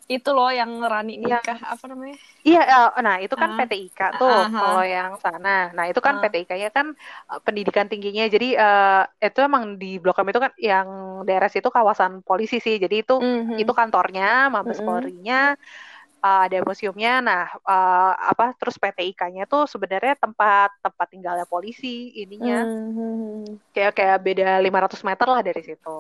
[0.07, 2.17] Itu loh yang Rani Yang- nikah apa namanya?
[2.45, 3.59] Iya, eh, nah itu kan Ah.
[3.59, 4.51] PTIK tuh Ah, ah.
[4.53, 5.57] kalau yang sana.
[5.73, 6.23] Nah itu kan Ah.
[6.23, 6.87] PTIK-nya kan
[7.31, 8.25] eh, pendidikan tingginya.
[8.29, 10.89] Jadi eh, itu emang di Blok M itu kan yang
[11.25, 12.77] daerah situ kawasan polisi sih.
[12.77, 13.59] Jadi itu Mhm.
[13.59, 14.87] itu kantornya Mabes Mm-mm.
[14.87, 15.57] Polri-nya
[16.25, 22.65] uh, ada museumnya nah uh, apa terus PTIK-nya tuh sebenarnya tempat tempat tinggalnya polisi ininya
[22.65, 23.61] Mhm.
[23.77, 25.99] kayak kayak beda 500 meter lah dari situ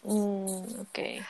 [0.00, 1.20] Hmm, oke.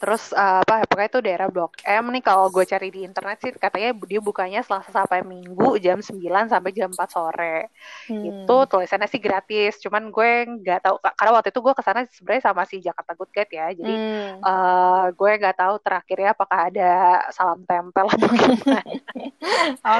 [0.00, 3.52] Terus uh, apa pokoknya itu daerah Blok M nih kalau gue cari di internet sih
[3.52, 6.16] katanya dia bukanya Selasa sampai Minggu jam 9
[6.48, 7.68] sampai jam 4 sore
[8.08, 8.24] Hmm.
[8.26, 12.42] itu tulisannya sih gratis cuman gue nggak tahu karena waktu itu gue ke sana sebenarnya
[12.42, 14.40] sama si Jakarta Good Guide ya jadi Hmm.
[14.40, 16.90] eh gue nggak tahu terakhirnya apakah ada
[17.30, 18.80] salam tempel atau gimana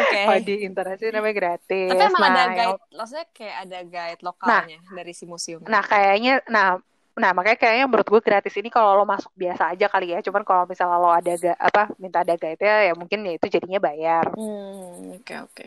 [0.01, 0.21] Oke.
[0.25, 4.21] kalau di internet sih namanya gratis Tapi emang nah, ada guide, maksudnya kayak ada guide
[4.23, 5.61] lokalnya dari si museum.
[5.65, 6.81] nah kayaknya nah
[7.21, 10.25] nah makanya kayaknya menurut gue gratis ini kalau lo masuk biasa aja kali ya.
[10.25, 13.47] Cuman kalau misalnya lo ada ga, apa minta ada guide ya ya mungkin ya itu
[13.53, 14.25] jadinya bayar.
[14.33, 15.65] Hmm, oke oke.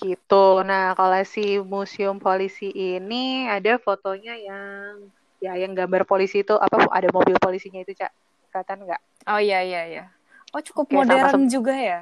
[0.00, 0.46] gitu.
[0.66, 6.88] Nah kalau si museum polisi ini ada fotonya yang ya yang gambar polisi itu apa
[6.90, 8.10] ada mobil polisinya itu cak.
[8.50, 9.02] Kelihatan nggak?
[9.30, 10.04] Oh iya iya iya.
[10.52, 12.00] Oh cukup sama modern sem- juga ya.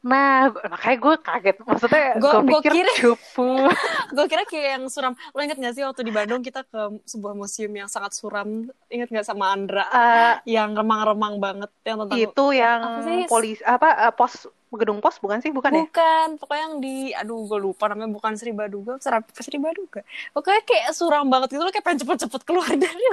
[0.00, 1.56] Nah, makanya gue kaget.
[1.60, 3.50] Maksudnya gue pikir kira- cupu.
[4.14, 5.14] Gue kira kayak yang suram.
[5.30, 8.66] Lo inget gak sih waktu di Bandung kita ke sebuah museum yang sangat suram?
[8.88, 9.84] Ingat gak sama Andra?
[9.84, 13.20] Eh, Yang remang-remang banget yang tentang itu yang Apa sih?
[13.26, 15.82] polisi apa eh, pos gedung pos bukan sih bukan ya?
[15.82, 20.04] Bukan, pokoknya yang di, aduh gue lupa namanya bukan Sri Baduga, Sri, Sri Baduga.
[20.30, 23.04] Pokoknya kayak suram banget gitu, lo kayak pengen cepet-cepet keluar dari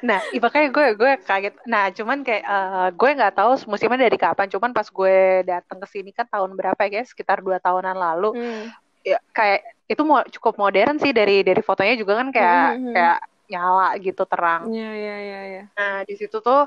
[0.00, 1.54] Nah, makanya gue gue kaget.
[1.68, 4.48] Nah, cuman kayak eh, gue nggak tahu musimnya dari kapan.
[4.48, 7.12] Cuman pas gue datang ke sini kan tahun berapa ya guys?
[7.12, 8.30] Sekitar dua tahunan lalu.
[8.36, 8.62] Hmm.
[9.00, 12.84] Ya, kayak itu mo cukup modern sih dari dari fotonya juga kan kayak Hmm, hmm,
[12.84, 12.94] hmm.
[12.96, 13.18] kayak
[13.50, 14.62] nyala gitu terang.
[14.70, 15.40] Iya, iya, iya.
[15.50, 15.62] iya.
[15.74, 16.60] Nah, di situ tuh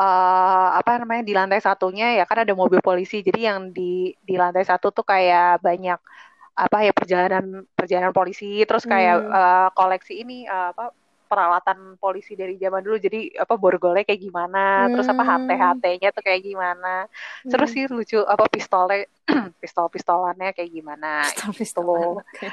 [0.00, 3.20] eh, apa namanya di lantai satunya ya kan ada mobil polisi.
[3.22, 5.98] Jadi yang di di lantai satu tuh kayak banyak
[6.56, 9.32] apa ya perjalanan perjalanan polisi, terus kayak Hmm.
[9.32, 10.92] eh, koleksi ini eh, apa
[11.30, 12.96] peralatan polisi dari zaman dulu.
[12.98, 14.58] Jadi apa borgolnya kayak gimana,
[14.92, 15.30] terus apa Hmm.
[15.30, 16.88] HT-HT-nya tuh kayak gimana.
[17.50, 19.06] Terus sih lucu apa pistolnya
[19.62, 22.16] pistol-pistolannya kayak gimana Pistol-pistolan.
[22.34, 22.50] gitu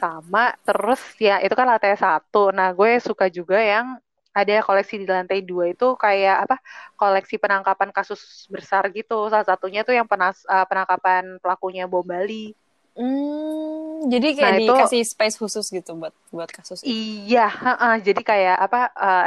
[0.00, 3.86] sama terus ya itu kan lantai satu nah gue suka juga yang
[4.30, 6.56] ada koleksi di lantai dua itu kayak apa
[7.00, 12.54] koleksi penangkapan kasus besar gitu salah satunya tuh yang penas eh, penangkapan pelakunya bom Bali
[12.96, 16.88] Hmm, jadi kayak Nah, itu- dikasih space khusus gitu buat buat kasus itu.
[16.88, 18.80] iya heeh, jadi kayak apa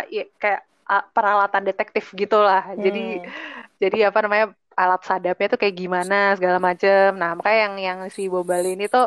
[0.10, 3.32] ya, kayak ah, peralatan detektif gitulah jadi Hmm.
[3.78, 7.14] jadi apa namanya alat sadapnya tuh kayak gimana segala macem.
[7.14, 9.06] Nah makanya yang yang si Bobal ini tuh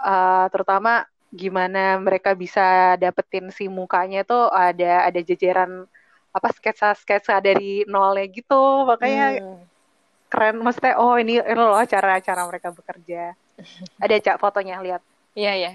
[0.00, 5.84] uh, terutama gimana mereka bisa dapetin si mukanya tuh ada ada jajaran
[6.32, 9.60] apa sketsa sketsa dari nolnya gitu makanya hmm.
[10.32, 13.36] keren maksudnya oh ini ini loh cara cara mereka bekerja
[13.98, 15.02] ada cak fotonya lihat.
[15.36, 15.72] Iya iya.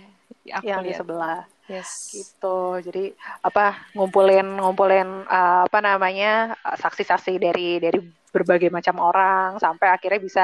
[0.47, 0.85] Yang lihat.
[0.85, 1.41] di sebelah.
[1.67, 2.15] Yes.
[2.15, 2.57] Gitu.
[2.83, 3.11] Jadi
[3.43, 7.99] apa ngumpulin ngumpulin uh, apa namanya saksi-saksi dari dari
[8.31, 10.43] berbagai macam orang sampai akhirnya bisa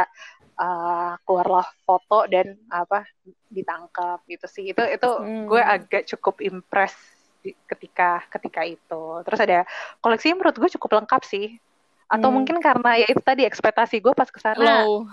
[0.60, 3.08] uh, keluarlah foto dan apa
[3.48, 4.66] ditangkap gitu sih.
[4.76, 5.46] Itu itu hmm.
[5.48, 6.96] gue agak cukup impress
[7.44, 9.04] ketika ketika itu.
[9.24, 9.60] Terus ada
[10.04, 11.60] koleksi menurut gue cukup lengkap sih
[12.08, 12.36] atau hmm.
[12.36, 15.08] mungkin karena ya itu tadi ekspektasi gue pas ke sana low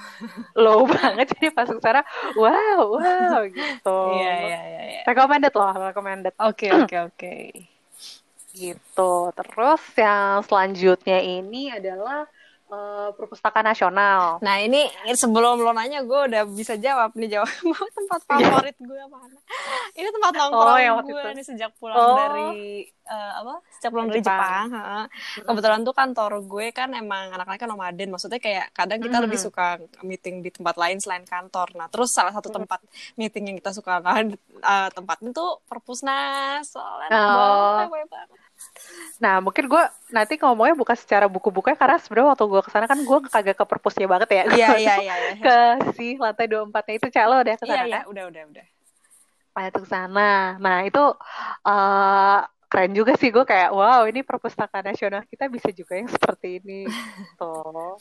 [0.58, 2.02] low banget jadi pas ke sana
[2.36, 5.02] wow wow gitu iya iya iya yeah.
[5.06, 7.36] recommended loh recommended oke oke oke
[8.50, 12.26] gitu terus yang selanjutnya ini adalah
[12.70, 14.38] Uh, perpustakaan nasional.
[14.46, 14.86] Nah ini
[15.18, 17.50] sebelum lo nanya gue udah bisa jawab nih jawab
[17.98, 18.30] tempat iya.
[18.30, 19.38] favorit gue mana?
[19.90, 22.14] Ini tempat nongkrong oh, gue nih sejak pulang oh.
[22.14, 23.54] dari uh, apa?
[23.74, 24.70] Sejak pulang dari Jepang.
[24.70, 25.06] Jepang.
[25.50, 28.08] Kebetulan tuh kantor gue kan emang anak-anaknya kan nomaden.
[28.14, 29.24] Maksudnya kayak kadang kita hmm.
[29.26, 31.74] lebih suka meeting di tempat lain selain kantor.
[31.74, 32.78] Nah terus salah satu tempat
[33.18, 34.30] meeting yang kita suka kan
[34.62, 36.70] uh, tempatnya tuh perpusnas.
[36.70, 37.90] Soalnya oh.
[37.90, 38.30] banget
[39.20, 42.98] Nah, mungkin gue nanti ngomongnya bukan secara buku-bukunya karena sebenarnya waktu gue ke sana kan
[43.04, 44.42] gue kagak ke perpusnya banget ya.
[44.48, 45.14] Iya, iya, iya.
[45.16, 45.32] Ya.
[45.36, 45.56] ke
[45.96, 48.04] si lantai 24-nya itu calo udah ke sana Iya, iya, kan?
[48.08, 48.66] udah, udah, udah.
[49.50, 50.30] Nah, itu ke sana.
[50.56, 51.04] Nah, itu
[51.68, 56.62] uh, keren juga sih gue kayak wow ini perpustakaan nasional kita bisa juga yang seperti
[56.62, 56.86] ini.
[57.40, 57.98] Tuh.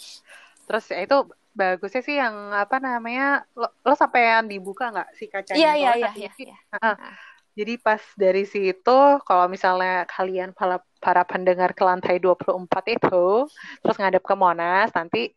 [0.69, 1.17] Terus ya itu
[1.58, 5.58] bagusnya sih yang apa namanya lo, lo sampai yang dibuka nggak si kacanya?
[5.58, 6.32] Iya, iya, iya, iya.
[6.38, 6.93] iya.
[7.58, 13.49] Jadi pas dari situ kalau misalnya kalian para, para pendengar ke lantai 24 itu
[13.82, 15.34] terus ngadep ke Monas nanti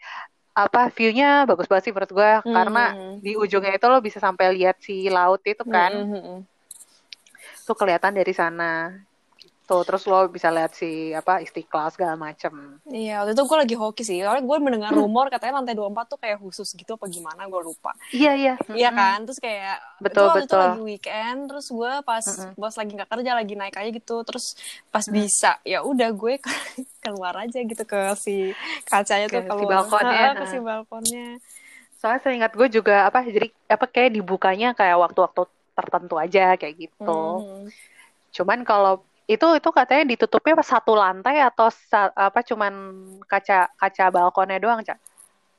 [0.52, 2.52] apa view-nya bagus banget sih menurut gue hmm.
[2.52, 2.84] karena
[3.24, 5.90] di ujungnya itu lo bisa sampai lihat si laut itu kan.
[5.96, 6.12] Hmm.
[6.12, 6.40] hmm, hmm.
[7.64, 8.92] Tuh kelihatan dari sana
[9.72, 12.76] tuh terus lo bisa lihat si apa istiqlal segala macem.
[12.84, 14.20] Iya waktu itu gue lagi hoki sih.
[14.20, 17.96] Soalnya gue mendengar rumor katanya lantai 24 tuh kayak khusus gitu apa gimana gue lupa.
[18.12, 18.54] Iya iya.
[18.68, 19.24] Iya kan?
[19.24, 20.44] Terus kayak betul itu betul.
[20.44, 22.60] itu lagi weekend terus gue pas mm-hmm.
[22.60, 24.16] bos lagi nggak kerja lagi naik aja gitu.
[24.28, 24.44] Terus
[24.92, 25.12] pas mm.
[25.16, 26.34] bisa ya udah gue
[27.04, 28.52] keluar aja gitu ke si
[28.84, 29.56] kacanya ke tuh keluar.
[29.56, 31.28] si balkonnya ke si balkonnya.
[31.96, 36.76] Soalnya saya ingat gue juga apa jadi apa kayak dibukanya kayak waktu-waktu tertentu aja kayak
[36.76, 37.24] gitu.
[37.40, 37.72] Mm.
[38.32, 42.72] cuman kalau itu itu katanya ditutupnya pas satu lantai atau sa, apa cuman
[43.24, 44.98] kaca kaca balkonnya doang cak?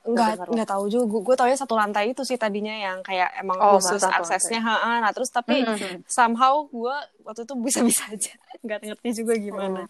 [0.04, 1.06] Nggak nggak tahu juga.
[1.08, 5.00] Gue, gue ya satu lantai itu sih tadinya yang kayak emang oh, khusus aksesnya ha,
[5.00, 6.04] nah terus tapi mm-hmm.
[6.04, 8.36] somehow gue waktu itu bisa bisa aja.
[8.68, 9.82] Nggak ngerti juga gimana.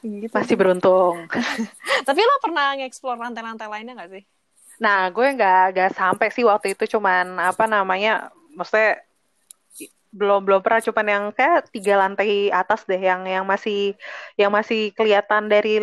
[0.00, 0.24] Mm.
[0.24, 0.32] gitu.
[0.32, 1.28] masih beruntung.
[2.08, 4.24] Tapi lo pernah ngeksplor lantai-lantai lainnya nggak sih?
[4.80, 9.00] Nah gue nggak nggak sampai sih waktu itu cuman apa namanya maksudnya
[10.10, 13.94] belum belum pernah cuman yang kayak tiga lantai atas deh yang yang masih
[14.34, 15.78] yang masih kelihatan dari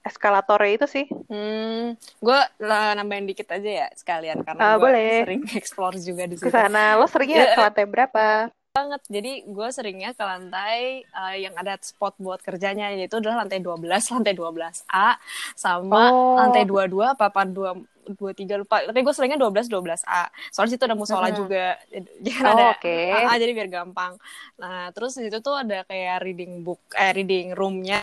[0.00, 1.06] eskalatornya itu sih.
[1.28, 4.90] Hmm, gue nambahin dikit aja ya sekalian karena uh, gue
[5.24, 6.48] sering explore juga di situ.
[6.48, 8.48] Ke sana, lo seringnya ke lantai berapa?
[8.70, 9.02] banget.
[9.10, 13.82] Jadi gue seringnya ke lantai uh, yang ada spot buat kerjanya yaitu adalah lantai 12,
[14.14, 15.08] lantai 12A
[15.58, 16.38] sama oh.
[16.38, 20.00] lantai 22 apa apa 2 dua tiga lupa tapi gue seringnya dua belas dua belas
[20.06, 21.36] a soalnya situ ada musola hmm.
[21.36, 23.12] juga jadi oh, ada okay.
[23.14, 24.16] A, jadi biar gampang
[24.58, 28.00] nah terus di situ tuh ada kayak reading book eh reading roomnya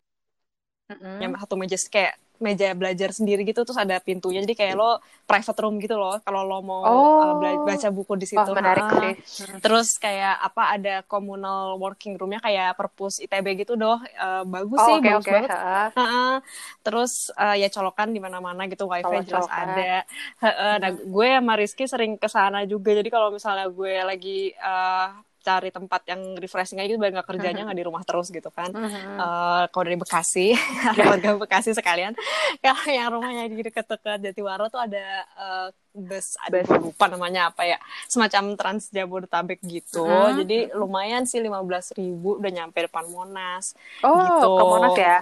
[0.91, 1.17] mm-hmm.
[1.21, 4.41] yang satu meja kayak meja belajar sendiri gitu terus ada pintunya.
[4.43, 7.37] Jadi kayak lo private room gitu loh kalau lo mau oh.
[7.37, 8.41] uh, baca buku di situ.
[8.41, 8.87] Oh, menarik
[9.25, 9.45] sih.
[9.59, 13.99] Terus kayak apa ada communal working roomnya kayak perpus itb gitu doh.
[14.17, 15.33] Uh, bagus oh, sih okay, bagus okay.
[15.35, 15.49] banget.
[15.51, 16.35] Uh, uh,
[16.81, 20.07] terus uh, ya colokan di mana-mana gitu wifi jelas ada.
[20.39, 22.95] Uh, uh, nah gue sama Rizky sering ke sana juga.
[22.95, 27.63] Jadi kalau misalnya gue lagi uh, cari tempat yang refreshing aja gitu biar nggak kerjanya
[27.63, 28.67] nggak di rumah terus gitu kan.
[28.75, 30.51] Uh, kalau dari Bekasi
[31.07, 32.11] warga Bekasi sekalian.
[32.63, 37.79] Kalau yang rumahnya di dekat-dekat Jatiwara tuh ada uh, bus ada lupa namanya apa ya.
[38.11, 40.03] Semacam Trans Jabodetabek gitu.
[40.43, 43.71] Jadi lumayan sih lima belas ribu udah nyampe depan Monas
[44.03, 44.49] oh gitu.
[44.51, 45.19] ke Monas ya?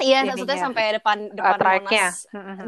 [0.00, 2.16] Iya, maksudnya sampai depan depan uh, Monas,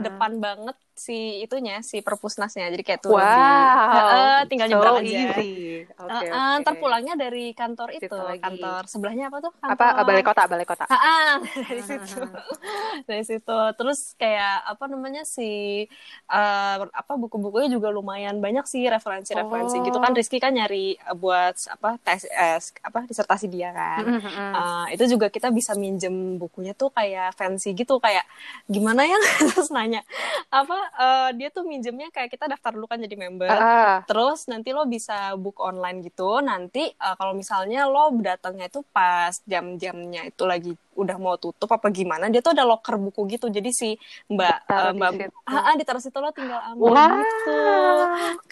[0.04, 2.70] depan banget si itunya si perpusnasnya.
[2.70, 3.26] Jadi kayak turun wow.
[3.26, 5.10] di uh, tinggal so nyebrang aja.
[5.10, 5.50] easy.
[5.82, 8.06] Okay, uh, uh, ntar pulangnya dari kantor itu
[8.38, 9.52] kantor sebelahnya apa tuh?
[9.58, 9.74] Kantor.
[9.74, 10.84] apa balai kota balai kota.
[10.86, 11.34] Uh, uh,
[11.66, 12.20] dari situ.
[13.10, 13.58] dari situ.
[13.74, 15.82] Terus kayak apa namanya si
[16.30, 19.84] uh, apa buku-bukunya juga lumayan banyak sih referensi-referensi oh.
[19.90, 19.98] gitu.
[19.98, 20.16] Kan oh.
[20.16, 24.04] Rizky kan nyari buat apa tes eh, apa disertasi dia kan.
[24.06, 24.50] Mm -hmm.
[24.54, 27.98] uh, itu juga kita bisa minjem bukunya tuh kayak fancy gitu.
[27.98, 28.22] Kayak
[28.70, 29.18] gimana ya?
[29.50, 30.06] Terus nanya
[30.52, 33.48] apa uh, dia tuh minjemnya kayak kita daftar dulu kan jadi member.
[33.48, 34.04] Ah.
[34.04, 36.42] Terus nanti lo bisa book online gitu.
[36.44, 41.88] Nanti uh, kalau misalnya lo datangnya itu pas jam-jamnya itu lagi udah mau tutup apa
[41.88, 43.48] gimana, dia tuh ada locker buku gitu.
[43.48, 43.96] Jadi si
[44.28, 45.10] Mbak uh, Mbak
[45.48, 47.12] ah, ah ditaruh situ lo tinggal ambil Wah.
[47.16, 47.56] gitu.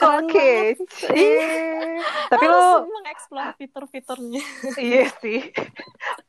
[0.01, 0.53] Keren Oke.
[2.33, 4.45] Tapi Harus lo mengeksplor fitur-fiturnya.
[4.89, 5.41] iya sih.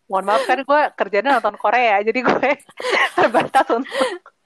[0.10, 2.50] Mohon maaf kan gue kerjanya nonton Korea, jadi gue
[3.18, 3.96] terbatas untuk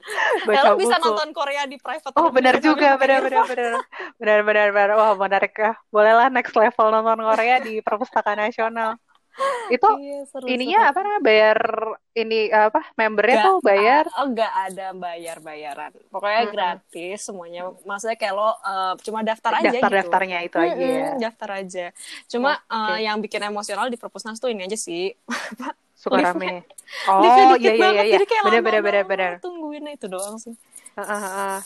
[0.46, 1.02] baca lo bisa buku.
[1.02, 3.72] nonton Korea di private Oh benar gitu, juga, benar benar benar
[4.20, 4.88] benar benar benar.
[4.98, 5.72] Wah menarik ya.
[5.92, 8.96] Bolehlah next level nonton Korea di Perpustakaan Nasional.
[9.68, 10.90] Itu Iya, seru, ininya seru.
[10.90, 11.58] apa namanya bayar
[12.16, 15.92] ini apa membernya Nggak tuh bayar Oh, nggak ada bayar-bayaran.
[16.08, 16.52] Pokoknya Mm-mm.
[16.54, 17.60] gratis semuanya.
[17.84, 20.08] Maksudnya kayak lo uh, cuma daftar aja daftar gitu.
[20.08, 21.08] daftarnya itu aja ya.
[21.12, 21.84] Mm-mm, daftar aja.
[22.32, 22.72] Cuma Oke.
[22.72, 25.12] uh, yang bikin emosional di perpusnas tuh ini aja sih.
[26.06, 26.62] Suka rame.
[27.10, 27.20] Oh
[27.58, 28.14] iya iya iya iya.
[28.14, 29.32] Jadi kayak benar benar banget benar.
[29.42, 30.54] Tungguinnya itu doang sih.
[30.94, 31.56] Heeh, heeh.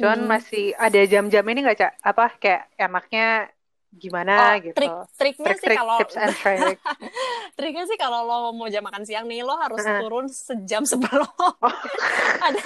[0.00, 0.30] Cuman Hmm.
[0.32, 3.52] masih ada jam-jam ini nggak cak apa kayak enaknya
[3.92, 4.80] gimana Oh, gitu.
[4.80, 6.78] trik triknya sih Trik-trik kalau tips and trick.
[7.60, 10.00] triknya sih kalau lo mau jam makan siang nih lo harus Heeh.
[10.00, 11.52] turun sejam sebelum Oh.
[12.48, 12.60] ada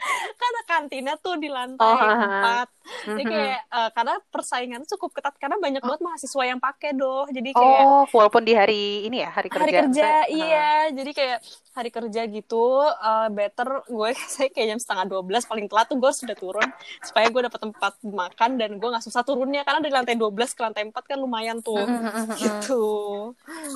[0.40, 2.66] karena kantinnya tuh di lantai Oh, empat.
[3.06, 3.30] Jadi Mhm.
[3.30, 7.24] kayak eh, karena persaingan cukup ketat karena banyak banget mahasiswa yang pakai doh.
[7.30, 9.62] Jadi kayak Oh, walaupun di hari ini ya hari kerja.
[9.62, 9.86] hari kerja.
[9.86, 10.66] Maksudnya, iya.
[10.90, 11.38] jadi kayak
[11.70, 16.10] hari kerja gitu eh, better gue saya kayak jam setengah 12 paling telat tuh gue
[16.10, 16.68] sudah turun
[17.04, 19.62] supaya gue dapat tempat makan dan gue nggak susah turunnya.
[19.62, 21.78] Karena dari lantai 12 ke lantai 4 kan lumayan tuh.
[21.78, 22.36] Mhm, mhm, mhm.
[22.40, 22.82] gitu.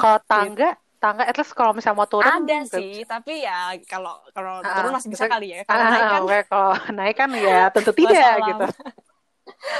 [0.00, 0.68] Kalau tangga,
[1.04, 4.90] tangga at least kalau misalnya mau turun ada sih tapi ya kalau kalau Ah, turun
[4.90, 8.66] masih bisa bisa- kali ya kalau naik kan kalau naik kan ya tentu tidak gitu.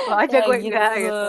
[0.04, 1.28] Lo aja ya gue enggak gitu.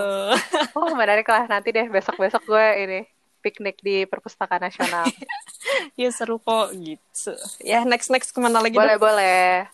[0.75, 2.99] Oh menarik lah nanti deh besok-besok gue ini
[3.39, 5.07] piknik di Perpustakaan Nasional.
[5.99, 9.05] ya seru kok gitu ya next next ke mana lagi boleh dong?
[9.07, 9.65] boleh.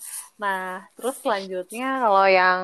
[0.42, 2.62] Nah terus selanjutnya kalau yang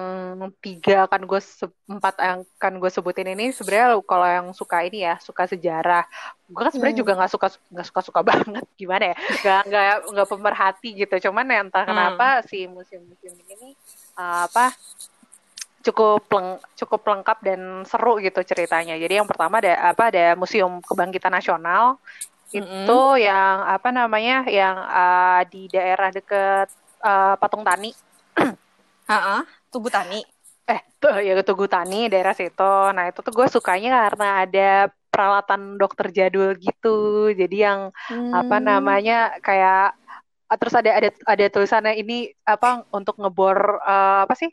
[0.66, 5.06] tiga akan gue se- empat yang akan gue sebutin ini sebenarnya kalau yang suka ini
[5.06, 6.10] ya suka sejarah.
[6.50, 7.02] Gue kan sebenarnya Hmm.
[7.06, 11.16] juga nggak suka nggak suka suka banget gimana ya nggak nggak nggak pemerhati gitu.
[11.30, 11.92] Cuman ya entah Hmm.
[11.94, 13.78] kenapa si museum-museum ini
[14.18, 14.74] uh, apa
[15.86, 18.98] cukup leng- cukup lengkap dan seru gitu ceritanya.
[18.98, 21.96] Jadi yang pertama ada apa ada Museum Kebangkitan Nasional
[22.50, 26.68] itu yang apa namanya yang uh, di daerah deket
[27.04, 27.90] uh, Patung Tani
[29.12, 30.16] ah, Tugu Tani
[30.68, 32.64] eh tuh ya Tugu Tani daerah situ.
[32.96, 34.62] Nah itu tuh gue sukanya karena ada
[35.12, 36.88] peralatan dokter jadul gitu.
[37.40, 37.82] Jadi yang
[38.38, 38.60] apa Hmm.
[38.60, 39.14] namanya
[39.46, 39.96] kayak
[40.60, 42.14] terus ada ada ada tulisannya ini
[42.48, 44.50] apa untuk ngebor eh, apa sih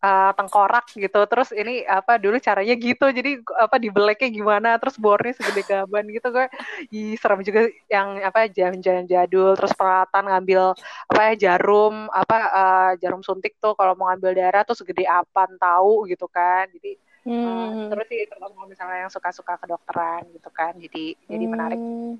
[0.00, 1.20] Eh, tengkorak gitu.
[1.28, 3.04] Terus ini apa dulu caranya gitu.
[3.12, 6.32] Jadi apa dibeleknya gimana terus bornya segede gaban gitu.
[6.32, 6.48] Gue
[6.88, 10.72] Ih, serem juga yang apa jam-jam jadul terus peralatan ngambil
[11.04, 15.44] apa ya jarum apa eh, jarum suntik tuh kalau mau ngambil darah tuh segede apa
[15.60, 16.64] tahu gitu kan.
[16.72, 17.92] Jadi eh, Hmm.
[17.92, 20.72] terus sih terutama kalau misalnya yang suka-suka kedokteran gitu kan.
[20.80, 21.76] Jadi jadi menarik.
[21.76, 22.16] Hmm.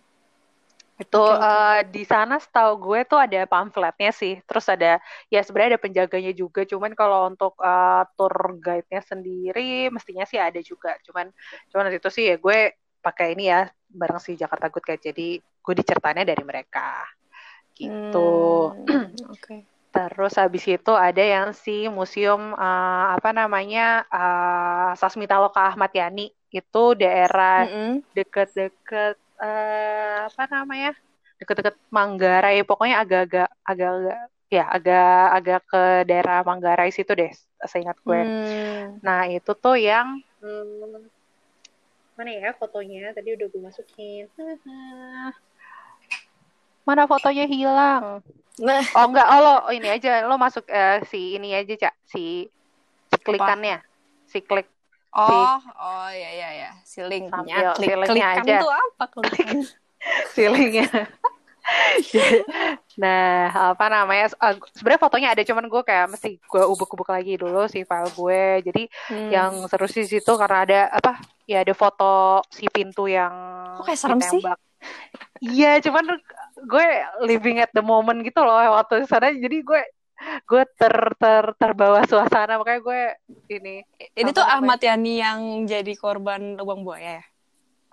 [1.00, 4.36] Itu eh, di sana setahu gue tuh ada pamfletnya sih.
[4.44, 5.00] Terus ada
[5.32, 6.68] ya sebenarnya ada penjaganya juga.
[6.68, 11.00] Cuman kalau untuk eh, tour guide-nya sendiri mestinya sih ada juga.
[11.00, 11.32] Cuman
[11.72, 15.04] cuman itu sih ya gue pakai ini ya bareng si Jakarta Good Guide.
[15.08, 17.00] Jadi gue diceritainnya dari mereka.
[17.72, 18.32] Gitu.
[18.76, 19.64] Hmm, Oke.
[19.90, 26.28] Terus habis itu ada yang si museum eh, apa namanya eh, Sasmita Loka Ahmad Yani
[26.50, 28.02] itu daerah Mm-mm.
[28.12, 30.92] deket-deket eh, apa namanya
[31.40, 32.61] deket-deket Manggarai.
[32.68, 34.18] Pokoknya agak-agak agak-agak
[34.50, 37.33] ya agak-agak ke daerah Manggarai situ deh
[37.64, 38.20] seingat gue.
[38.20, 38.98] Hmm.
[39.05, 41.09] nah itu tuh yang hmm,
[42.16, 43.16] mana ya fotonya?
[43.16, 44.29] Tadi udah gue masukin.
[46.88, 48.24] Mana fotonya hilang?
[48.61, 49.26] Nah, oh enggak.
[49.31, 50.26] Oh lo ini aja.
[50.26, 51.94] Lo masuk eh, si ini aja cak.
[52.09, 52.48] Si
[53.09, 53.81] si klikannya.
[54.26, 54.66] Si klik
[55.14, 58.58] oh, oh ya ya ya, si linknya, klik klikan aja.
[58.62, 59.66] tuh apa klikan?
[60.32, 60.88] feelingnya.
[63.02, 64.32] nah, apa namanya?
[64.32, 68.42] eh, sebenarnya fotonya ada, cuman gue kayak mesti gue ubuk-ubuk lagi dulu si file gue.
[68.66, 69.30] Jadi Hmm.
[69.30, 71.20] yang seru sih situ karena ada apa?
[71.46, 73.32] Ya ada foto si pintu yang
[73.78, 74.42] Kok kayak serem sih?
[75.40, 76.16] Iya, cuman
[76.64, 76.86] gue
[77.28, 79.32] living at the moment gitu loh waktu di sana.
[79.32, 79.80] Jadi gue
[80.48, 83.01] gue ter ter terbawa suasana makanya gue
[83.57, 83.70] ini
[84.20, 84.55] Ini tuh namanya?
[84.55, 85.40] Ahmad Yani yang
[85.72, 87.22] jadi korban lubang buaya ya?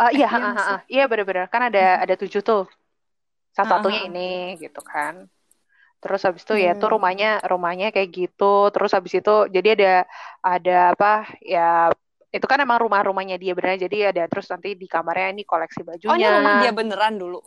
[0.03, 0.79] Ah iya, Iya ah, ah, ah.
[0.93, 2.61] iya benar-benar kan ada ada tujuh tuh.
[3.55, 4.21] Salah Ah, satunya ini
[4.63, 5.15] gitu kan.
[6.01, 6.93] Terus habis itu ya tuh Hmm.
[6.93, 8.69] rumahnya rumahnya kayak gitu.
[8.73, 9.89] Terus habis itu jadi ada
[10.45, 11.09] ada apa
[11.41, 11.89] ya
[12.35, 13.75] itu kan emang rumah-rumahnya dia benar.
[13.81, 16.35] Jadi ada terus nanti di kamarnya ini koleksi Oh, ini bajunya.
[16.35, 17.39] rumah dia beneran dulu.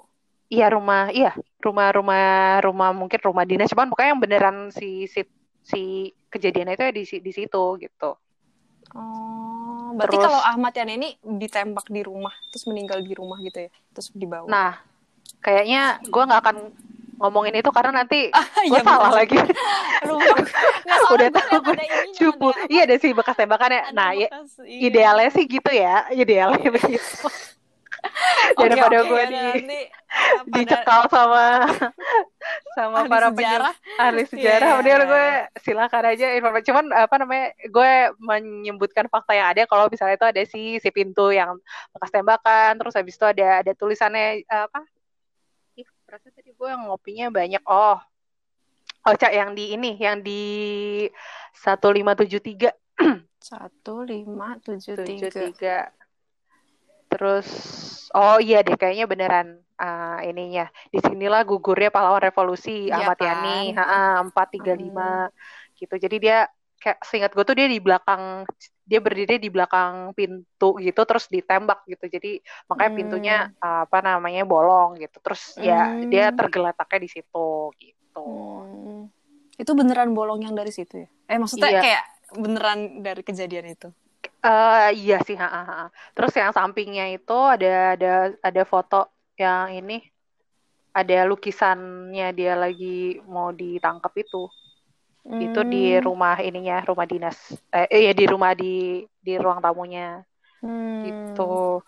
[0.51, 1.31] Iya rumah iya
[1.63, 5.23] rumah rumah rumah mungkin rumah dinas cuman pokoknya yang beneran si si
[5.63, 8.11] si kejadian itu ya di di situ gitu.
[8.91, 13.71] Oh, berarti terus, kalau Ahmad Yani ini ditembak di rumah, terus meninggal di rumah gitu
[13.71, 14.51] ya, terus dibawa.
[14.51, 14.83] Nah,
[15.39, 16.57] kayaknya gue nggak akan
[17.23, 19.39] ngomongin itu karena nanti ah, gue iya, salah lagi.
[21.15, 21.77] Udah tahu gue
[22.19, 22.49] cupu.
[22.67, 23.95] Iya ada sih bekas tembakannya.
[23.95, 24.91] Nah, ya, bekas, iya.
[24.91, 27.31] idealnya sih gitu ya, idealnya begitu
[28.57, 29.87] daripada okay, gue di nanti, eh,
[30.45, 30.57] pada...
[30.57, 31.45] dicekal sama
[32.77, 33.75] sama ahli para sejarah.
[34.01, 34.79] ahli iya, sejarah yeah.
[34.81, 35.27] mending gue
[35.63, 40.43] silakan aja informasi cuman apa namanya gue menyebutkan fakta yang ada kalau misalnya itu ada
[40.49, 41.57] si si pintu yang
[41.95, 44.81] bekas tembakan terus habis itu ada ada tulisannya eh, apa
[45.79, 48.01] ih perasaan tadi gue yang ngopinya banyak oh
[49.01, 51.09] Oh, Cak, yang di ini, yang di
[51.57, 52.69] 1573.
[53.41, 55.89] 1573.
[57.11, 57.49] Terus
[58.15, 60.71] oh iya deh kayaknya beneran uh, ininya.
[60.89, 63.43] Di sinilah gugurnya pahlawan revolusi iya Ahmad kan?
[63.43, 63.75] Yani,
[64.31, 65.77] empat tiga lima hmm.
[65.77, 65.95] gitu.
[65.99, 66.47] Jadi dia
[66.81, 68.49] kayak seingat gue tuh dia di belakang
[68.91, 74.43] dia berdiri di belakang pintu gitu terus ditembak gitu jadi makanya pintunya uh, apa namanya
[74.49, 75.63] bolong gitu terus hmm.
[75.63, 76.37] ya dia hmm.
[76.41, 77.49] tergeletaknya di situ
[77.79, 79.03] gitu hmm.
[79.61, 81.81] itu beneran bolong yang dari situ ya eh maksudnya iya.
[81.85, 82.05] kayak
[82.35, 83.89] beneran dari kejadian itu
[84.41, 85.81] Uh, iya sih, ha, ha, ha.
[86.17, 90.01] Terus yang sampingnya itu ada ada ada foto yang ini
[90.91, 94.49] ada lukisannya dia lagi mau ditangkap itu.
[95.29, 95.41] Hmm.
[95.45, 96.03] Itu di hmm.
[96.03, 97.37] rumah ininya, rumah dinas.
[97.69, 100.25] Eh ya di rumah di di ruang tamunya.
[100.65, 101.05] Hmm.
[101.05, 101.85] Gitu.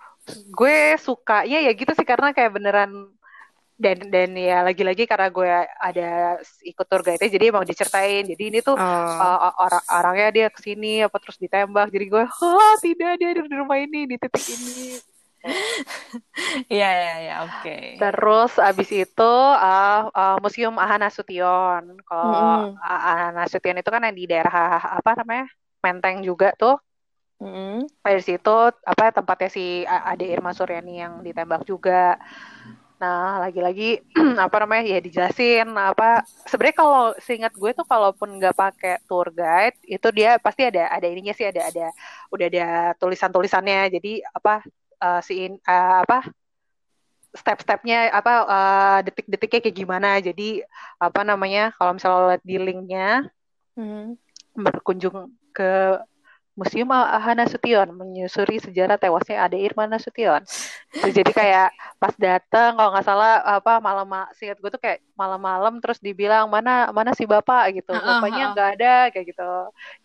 [0.55, 3.11] Gue sukanya ya gitu sih karena kayak beneran
[3.83, 5.51] dan dan ya lagi-lagi karena gue
[5.83, 8.80] ada ikut tour guide jadi emang diceritain jadi ini tuh oh.
[8.80, 13.43] uh, orang orangnya dia ke sini apa terus ditembak jadi gue oh tidak dia di
[13.51, 15.03] rumah ini di titik ini
[16.70, 17.99] Iya iya iya oke.
[17.99, 21.99] Terus abis itu uh, uh, Museum Ahana Sution.
[22.07, 22.78] Kalau mm.
[22.78, 25.51] Ahana Sution itu kan yang di daerah apa namanya
[25.83, 26.78] Menteng juga tuh.
[27.43, 27.91] Mm.
[28.07, 28.55] Dari situ
[28.87, 32.22] apa tempatnya si Ade Irma Suryani yang ditembak juga.
[33.03, 33.99] Nah, lagi-lagi
[34.47, 39.75] apa namanya ya dijelasin apa sebenarnya kalau seingat gue tuh kalaupun nggak pakai tour guide
[39.91, 41.91] itu dia pasti ada ada ininya sih ada ada
[42.31, 42.67] udah ada
[43.03, 43.91] tulisan-tulisannya.
[43.99, 44.63] Jadi apa
[45.03, 46.31] uh, si uh, apa
[47.35, 50.11] step-stepnya apa uh, detik-detiknya kayak gimana.
[50.23, 50.63] Jadi
[51.03, 53.11] apa namanya kalau misalnya lihat di linknya
[53.75, 54.15] hmm.
[54.63, 55.99] berkunjung ke
[56.53, 60.45] Museum Ahana Sution menyusuri sejarah tewasnya Ade Irma Nasution.
[60.93, 64.05] Jadi kayak pas datang kalau nggak salah apa malam
[64.37, 67.97] singkat gue tuh kayak malam-malam terus dibilang mana mana si bapak gitu.
[67.97, 69.53] Bapaknya nggak ada kayak gitu.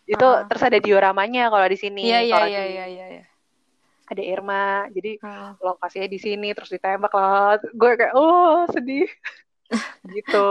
[0.08, 0.48] Itu uh.
[0.48, 2.08] terus ada dioramanya kalau di sini.
[2.08, 3.24] Iya iya iya iya iya.
[4.08, 5.52] Ada Irma, jadi uh.
[5.60, 7.60] lokasinya di sini terus ditembak lah.
[7.76, 9.04] Gue kayak oh sedih
[10.16, 10.48] gitu.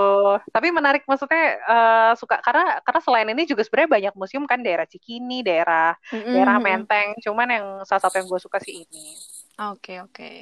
[0.54, 4.86] Tapi menarik maksudnya uh, suka karena karena selain ini juga sebenarnya banyak museum kan daerah
[4.86, 6.34] Cikini, daerah mm-hmm.
[6.34, 7.18] daerah Menteng.
[7.22, 9.08] Cuman yang salah satu yang gue suka sih ini.
[9.74, 10.14] Oke okay, oke.
[10.14, 10.38] Okay.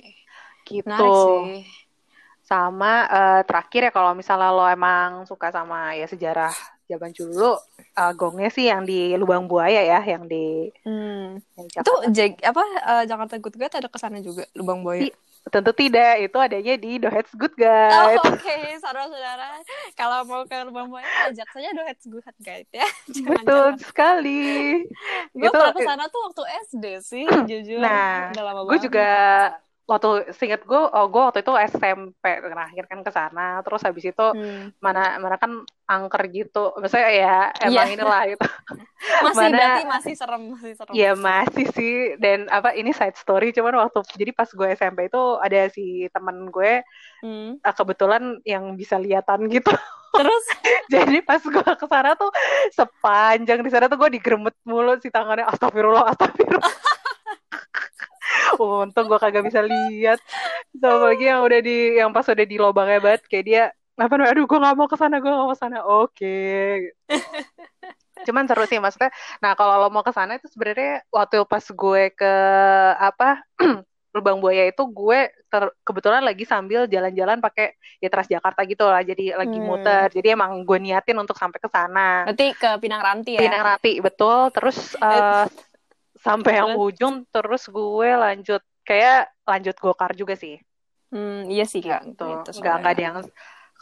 [0.65, 0.91] Gitu.
[0.91, 1.63] sih.
[2.45, 6.53] Sama uh, terakhir ya kalau misalnya lo emang suka sama ya sejarah
[6.85, 7.57] zaman dulu
[7.97, 11.41] uh, gongnya sih yang di lubang buaya ya yang di hmm.
[11.57, 15.09] yang itu jag apa uh, Jakarta Good Guide ada ke sana juga lubang buaya
[15.45, 18.17] Tentu tidak, itu adanya di The Heads Good Guide.
[18.17, 18.81] Oh, Oke, okay.
[18.81, 19.61] saudara-saudara,
[19.93, 22.87] kalau mau ke rumah Moya, ajak saja The Heads Good Guide ya.
[23.13, 24.45] Jangan Betul sekali.
[25.37, 27.77] Gue pernah ke sana tuh waktu SD sih, jujur.
[27.77, 29.09] Nah, gue juga
[29.85, 33.61] waktu singkat gue oh gue waktu itu SMP terakhir kan ke sana.
[33.61, 34.81] Terus habis itu hmm.
[34.81, 36.73] mana mana kan angker gitu.
[36.81, 37.95] Maksudnya ya emang yeah.
[37.95, 38.45] inilah gitu.
[39.25, 40.93] Masih mana, berarti masih serem masih serem.
[40.97, 42.17] Ya masih sih.
[42.17, 46.49] Dan apa ini side story cuman waktu jadi pas gue SMP itu ada si teman
[46.49, 46.81] gue
[47.21, 47.61] hmm.
[47.61, 49.69] Ah, kebetulan yang bisa lihatan gitu.
[50.17, 50.45] Terus?
[50.89, 52.33] Jadi pas gue ke sana tuh
[52.73, 55.45] sepanjang di sana tuh gue digeremet mulu si tangannya.
[55.45, 56.65] Astagfirullah astagfirullah
[58.61, 60.19] untung gue kagak bisa lihat.
[60.75, 63.63] Sama lagi yang udah di yang pas udah di lobangnya banget kayak dia
[63.95, 65.77] apa aduh gue nggak mau ke sana gue nggak mau ke sana.
[65.83, 66.11] Oke.
[66.11, 66.71] Okay.
[68.25, 72.03] cuman seru sih maksudnya nah kalau lo mau ke sana itu sebenarnya waktu pas gue
[72.09, 72.33] ke
[72.97, 73.45] apa
[74.15, 79.03] lubang buaya itu gue ter, kebetulan lagi sambil jalan-jalan pakai ya Transjakarta gitu lah.
[79.03, 79.67] Jadi lagi hmm.
[79.67, 80.07] muter.
[80.07, 82.23] Jadi emang gue niatin untuk sampai ke sana.
[82.23, 83.43] Nanti ke Pinang Ranti ya?
[83.43, 84.55] Pinang Ranti betul.
[84.55, 85.43] Terus uh,
[86.25, 88.61] sampai yang ujung terus gue lanjut.
[88.85, 90.57] Kayak lanjut gokar juga sih.
[91.13, 92.01] Hmm, iya sih kak.
[92.05, 92.25] Gitu.
[92.25, 93.17] gitu nggak nggak ada yang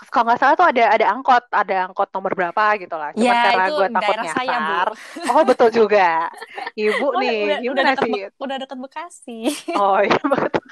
[0.10, 3.14] kalau nggak salah tuh ada ada angkot ada angkot nomor berapa gitu lah.
[3.14, 4.88] Cuma ya, karena gue takut nyasar
[5.32, 6.28] oh betul juga.
[6.74, 9.40] Ibu oh, nih udah, udah deket, udah deket Bekasi.
[9.78, 10.66] Oh iya betul.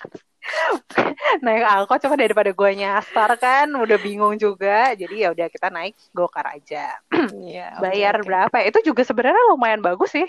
[1.46, 4.98] Naik angkot cuma daripada gue nyasar kan udah bingung juga.
[4.98, 6.98] Jadi ya udah kita naik gokar aja.
[7.52, 8.26] Iya, bayar oke.
[8.28, 8.74] berapa ya?
[8.74, 10.28] itu juga sebenarnya lumayan bagus sih.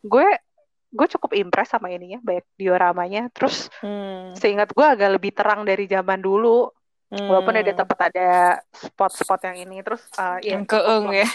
[0.00, 0.24] Gue
[0.90, 3.30] gue cukup impress sama ininya banyak dioramanya.
[3.30, 6.68] Terus Hmm, seingat gue agak lebih terang dari zaman dulu.
[7.10, 7.80] Walaupun ada hmm.
[7.82, 8.30] tempat ada
[8.70, 9.82] spot-spot yang ini.
[9.82, 11.26] Terus uh, ya Yang keeng ya.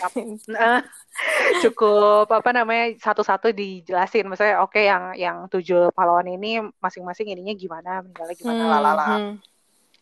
[0.47, 0.80] Nah,
[1.68, 4.24] cukup apa namanya satu-satu dijelasin.
[4.24, 9.08] Maksudnya oke yang yang tujuh pahlawan ini masing-masing ininya gimana meninggalnya gimana Hmm, lalala.
[9.20, 9.34] hmm,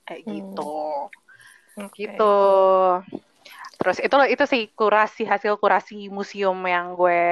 [0.06, 0.30] kayak hmm.
[0.38, 0.78] gitu.
[1.74, 2.06] Oke.
[2.06, 2.38] gitu.
[3.82, 7.26] Terus itu itu sih kurasi hasil kurasi museum yang gue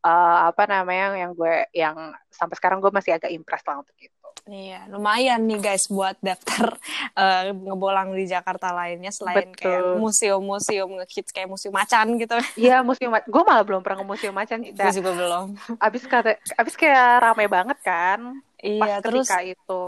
[0.00, 1.96] eh, apa namanya yang gue yang
[2.28, 4.12] sampai sekarang gue masih agak impress lah untuk itu
[4.48, 6.74] Iya, lumayan nih guys buat daftar
[7.12, 12.34] eh, ngebolang di Jakarta lainnya selain kayak betul museum-museum ngehits kayak museum macan gitu.
[12.56, 15.46] Iya museum ma- gue malah belum pernah ke museum macan Gue juga belum.
[15.76, 19.82] abis kata abis kayak rame banget kan pas Iya, terus ketika itu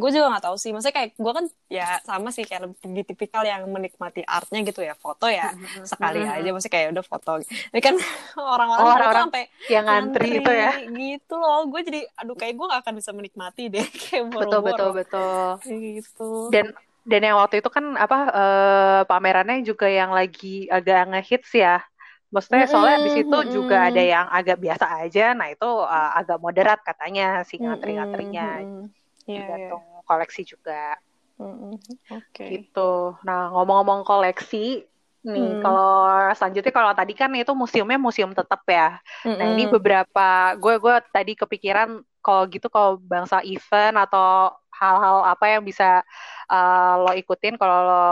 [0.00, 0.70] gue juga nggak tahu sih.
[0.72, 1.46] Maksudnya kayak gue kan
[1.76, 4.94] ya sama sih kayak lebih tipikal yang menikmati artnya gitu ya.
[5.04, 5.44] Foto ya
[5.90, 6.46] sekali aja.
[6.52, 7.30] Maksudnya kayak udah foto.
[7.72, 7.94] Tapi kan
[8.54, 9.40] orang-orang Oh, sampai
[9.72, 11.56] yang ngantri itu ya gitu loh.
[11.70, 15.30] Gue jadi aduh kayak gue gak akan bisa menikmati deh kayak betul betul boro-boro betul
[15.70, 16.22] gitu.
[16.52, 16.66] dan
[17.02, 21.82] dan yang waktu itu kan apa eh, pamerannya juga yang lagi agak ngehits ya
[22.32, 26.38] maksudnya soalnya di Mm-mm, situ juga ada yang agak biasa aja nah itu eh, agak
[26.44, 28.92] moderat katanya si ngantri-ngantrinya mm-mm.
[28.92, 29.46] Iya, iya.
[29.46, 30.96] tergantung koleksi juga
[31.40, 31.74] Mm-mm.
[32.12, 32.44] Oke.
[32.52, 34.86] gitu nah ngomong-ngomong koleksi
[35.22, 35.62] nih Hmm.
[35.62, 40.94] kalau selanjutnya kalau tadi kan itu museumnya museum tetap ya nah ini beberapa gue gue
[41.14, 46.02] tadi kepikiran kalau gitu kalau bangsa event atau hal-hal apa yang bisa
[46.50, 48.02] uh, lo ikutin kalau lo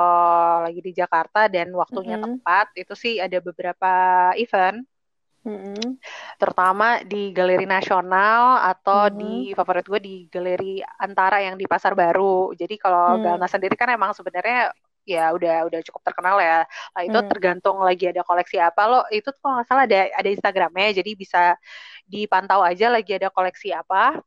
[0.70, 2.38] lagi di Jakarta dan waktunya Mm-mm.
[2.38, 3.90] tepat itu sih ada beberapa
[4.38, 4.86] event
[5.40, 5.96] Mm-mm.
[6.36, 9.16] terutama di Galeri Nasional atau Mhm.
[9.16, 13.24] di favorit gue di Galeri Antara yang di Pasar Baru jadi kalau Hmm.
[13.24, 14.68] Galna sendiri kan emang sebenarnya
[15.08, 17.28] ya udah udah cukup terkenal ya nah itu Hmm.
[17.32, 21.10] tergantung lagi ada koleksi apa lo itu tuh kalau nggak salah ada ada Instagramnya jadi
[21.16, 21.56] bisa
[22.04, 24.20] dipantau aja lagi ada koleksi apa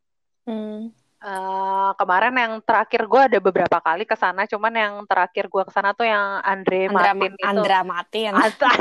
[0.43, 0.91] Hmm.
[1.24, 5.72] Eh, kemarin yang terakhir gue ada beberapa kali ke sana, cuman yang terakhir gue ke
[5.72, 7.47] sana tuh yang Andre Andra, Martin itu.
[7.47, 8.32] Andra Martin.
[8.36, 8.72] Andra,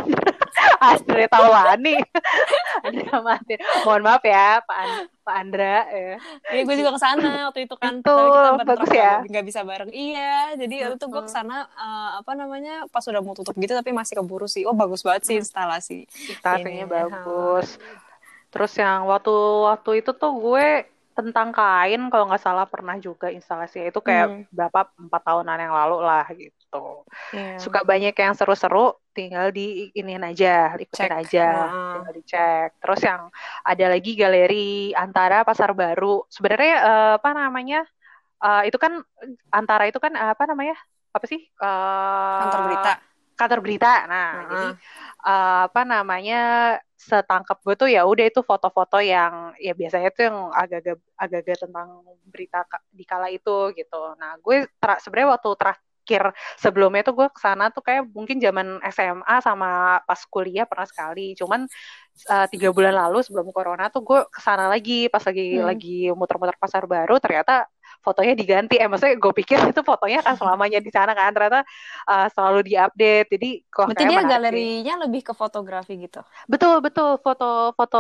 [0.80, 1.94] Andre Taulani.
[2.82, 3.58] Andra Martin.
[3.82, 5.76] Mohon maaf ya, Pak, An- Pak Andra.
[5.86, 6.14] Ya.
[6.50, 7.94] Iya, gue juga ke sana waktu itu kan.
[7.98, 9.12] Itu, kita bagus ya.
[9.22, 9.90] nggak bisa bareng.
[9.90, 13.72] Iya, jadi waktu itu gue ke sana eh, apa namanya pas udah mau tutup gitu
[13.72, 14.64] tapi masih keburu sih.
[14.64, 16.06] Oh bagus banget sih instalasi.
[16.08, 17.78] Instalasinya Ini, bagus.
[18.50, 19.32] Terus yang waktu
[19.64, 20.66] waktu itu tuh gue
[21.12, 24.42] tentang kain kalau nggak salah pernah juga instalasinya itu kayak Hmm.
[24.48, 26.61] berapa empat tahunan yang lalu lah gitu.
[27.32, 27.60] Iya.
[27.60, 31.20] suka banyak yang seru-seru tinggal di iniin aja ikutin Cek.
[31.20, 31.92] aja Heeh.
[31.92, 33.28] tinggal dicek terus yang
[33.64, 37.80] ada lagi galeri antara pasar baru sebenarnya eh, apa namanya
[38.42, 38.98] Eh, itu kan
[39.54, 40.74] antara itu kan apa namanya
[41.14, 42.92] apa sih Eh, Kantor berita.
[43.38, 44.50] kantor berita nah Heeh.
[44.50, 44.68] jadi
[45.30, 46.40] eh, apa namanya
[46.98, 51.88] setangkap gue tuh ya udah itu foto-foto yang ya biasanya tuh yang agak-agak agak-agak tentang
[52.30, 52.62] berita
[52.94, 54.00] di kala itu gitu.
[54.18, 54.66] Nah gue
[55.02, 55.50] sebenarnya waktu
[56.02, 59.68] terakhir sebelumnya tuh gue ke sana tuh kayak mungkin zaman SMA sama
[60.02, 61.38] pas kuliah pernah sekali.
[61.38, 61.66] Cuman
[62.30, 65.66] eh, tiga bulan lalu sebelum corona tuh gue ke sana lagi pas lagi Hmm.
[65.70, 67.66] lagi muter-muter pasar baru ternyata
[68.04, 68.74] fotonya diganti.
[68.82, 71.60] Eh maksudnya gue pikir itu fotonya kan selamanya di sana kan ternyata
[72.10, 73.28] eh, selalu diupdate.
[73.30, 74.28] Jadi kok Berarti dia sih.
[74.30, 76.20] galerinya lebih ke fotografi gitu.
[76.50, 77.98] Betul betul foto foto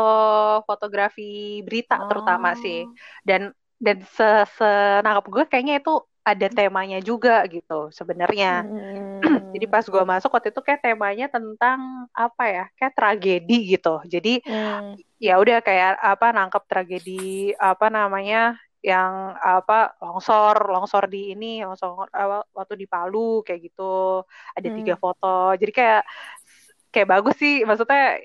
[0.68, 2.60] fotografi berita terutama Oh.
[2.62, 2.86] sih
[3.24, 3.50] dan
[3.84, 8.62] dan se senangkap gue kayaknya itu ada temanya juga gitu sebenarnya.
[8.62, 9.22] Hmm.
[9.54, 13.98] Jadi pas gue masuk waktu itu kayak temanya tentang apa ya kayak tragedi gitu.
[14.06, 14.94] Jadi Hmm.
[15.22, 22.10] ya udah kayak apa nangkep tragedi apa namanya yang apa longsor longsor di ini longsor
[22.50, 24.26] waktu di Palu kayak gitu
[24.58, 24.74] ada Hmm.
[24.74, 26.02] tiga foto jadi kayak
[26.90, 28.18] kayak bagus sih maksudnya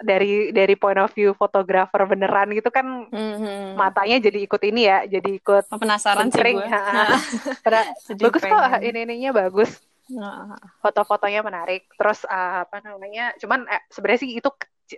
[0.00, 3.76] dari dari point of view fotografer beneran gitu kan Hmm.
[3.76, 6.28] matanya jadi ikut ini ya jadi ikut Oh, penasaran
[7.64, 8.80] pada Jadi bagus kok pengen.
[8.82, 9.70] ini ininya bagus.
[10.06, 11.90] Nah, foto-fotonya menarik.
[11.98, 14.48] Terus uh, apa namanya cuman eh, sebenarnya sih itu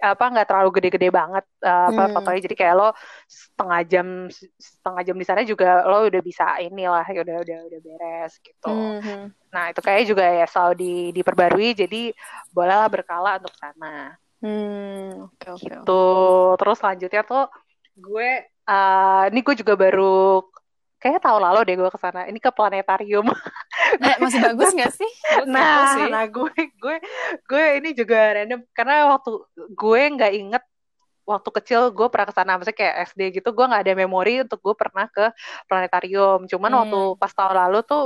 [0.05, 2.13] apa nggak terlalu gede-gede banget uh, apa Hmm.
[2.13, 2.41] fotonya.
[2.45, 2.89] Jadi kayak lo
[3.25, 4.07] setengah jam
[4.61, 8.69] setengah jam di sana juga lo udah bisa inilah ya udah udah udah beres gitu.
[8.69, 9.33] Hmm.
[9.49, 11.69] nah itu kayaknya juga ya selalu di, diperbarui.
[11.73, 12.13] Jadi
[12.53, 15.27] bolehlah berkala untuk sana Hmm.
[15.35, 15.51] Oke.
[15.67, 16.05] gitu
[16.55, 17.51] terus selanjutnya tuh
[17.99, 18.31] gue
[18.71, 20.47] uh, ini gue juga baru
[21.03, 23.27] kayaknya tahun lalu deh gue ke sana ini ke planetarium
[23.89, 25.11] Eh, masih bagus nggak sih?
[25.49, 26.13] Nah, sih.
[26.13, 26.97] nah gue gue
[27.49, 29.33] gue ini juga random karena waktu
[29.73, 30.65] gue nggak inget
[31.25, 34.61] waktu kecil gue pernah ke sana maksudnya kayak SD gitu gue nggak ada memori untuk
[34.65, 35.29] gue pernah ke
[35.69, 36.81] planetarium cuman hmm.
[36.81, 38.05] waktu pas tahun lalu tuh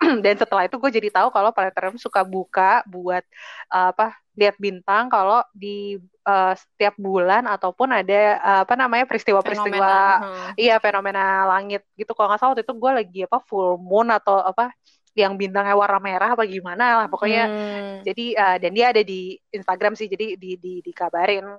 [0.24, 3.22] dan setelah itu gue jadi tahu kalau planetarium suka buka buat
[3.70, 9.94] uh, apa lihat bintang kalau di uh, setiap bulan ataupun ada uh, apa namanya peristiwa-peristiwa
[10.22, 10.50] hmm.
[10.56, 14.40] iya fenomena langit gitu kalau nggak salah waktu itu gue lagi apa full moon atau
[14.40, 14.72] apa
[15.12, 17.94] yang bintangnya warna merah apa gimana lah pokoknya hmm.
[18.06, 21.58] jadi uh, dan dia ada di Instagram sih jadi di, di dikabarin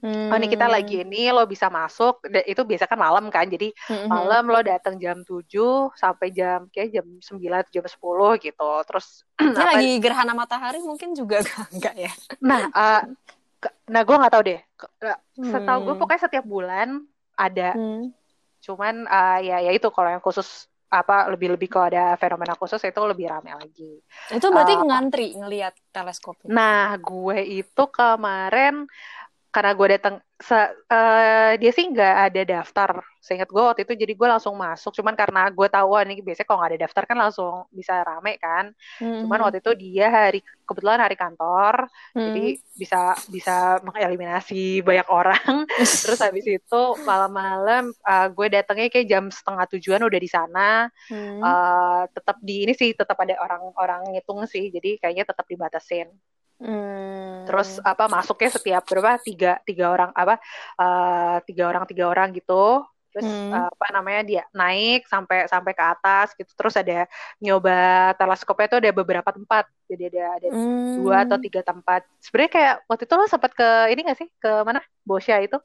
[0.00, 0.32] Hmm.
[0.32, 4.08] Oh ini kita lagi ini lo bisa masuk itu biasa kan malam kan jadi hmm.
[4.08, 5.44] malam lo datang jam 7
[5.92, 10.80] sampai jam kayak jam 9 atau jam 10 gitu terus ini apa, lagi gerhana matahari
[10.80, 11.44] mungkin juga
[11.76, 13.02] enggak ya nah uh,
[13.92, 14.60] nah gue nggak tahu deh
[15.36, 16.00] setahu gue hmm.
[16.00, 17.04] pokoknya setiap bulan
[17.36, 18.08] ada hmm.
[18.64, 22.98] cuman uh, ya ya itu kalau yang khusus apa lebih-lebih kalau ada fenomena khusus itu
[23.06, 24.02] lebih ramai lagi.
[24.34, 26.50] Itu berarti uh, ngantri ngelihat teleskopnya.
[26.50, 28.90] Nah, gue itu kemarin
[29.50, 30.14] karena gue datang
[30.46, 32.90] uh, dia sih nggak ada daftar.
[33.20, 34.94] Seingat gue waktu itu jadi gue langsung masuk.
[34.94, 38.38] Cuman karena gue tahu wah, ini biasanya kalau nggak ada daftar kan langsung bisa rame
[38.38, 38.72] kan.
[39.02, 39.26] Hmm.
[39.26, 41.90] cuman waktu itu dia hari kebetulan hari kantor.
[42.14, 42.30] Hmm.
[42.30, 42.46] jadi
[42.78, 45.66] bisa bisa mengeliminasi banyak orang.
[46.06, 50.86] Terus habis itu malam-malam uh, gue datangnya kayak jam setengah tujuan udah di sana.
[51.10, 51.42] Hmm.
[51.42, 54.70] uh, tetap di ini sih tetap ada orang-orang ngitung sih.
[54.70, 56.06] Jadi kayaknya tetap dibatasin
[56.60, 57.48] Hmm.
[57.48, 60.36] Terus apa masuknya setiap berapa tiga tiga orang apa
[60.76, 62.84] uh, tiga orang tiga orang gitu.
[63.10, 63.50] Terus hmm.
[63.50, 66.52] uh, apa namanya dia naik sampai sampai ke atas gitu.
[66.52, 67.08] Terus ada
[67.40, 69.64] nyoba teleskopnya itu ada beberapa tempat.
[69.88, 71.00] Jadi ada ada hmm.
[71.00, 72.04] dua atau tiga tempat.
[72.20, 75.58] Sebenarnya kayak waktu itu lo sempat ke ini gak sih ke mana Bosya itu?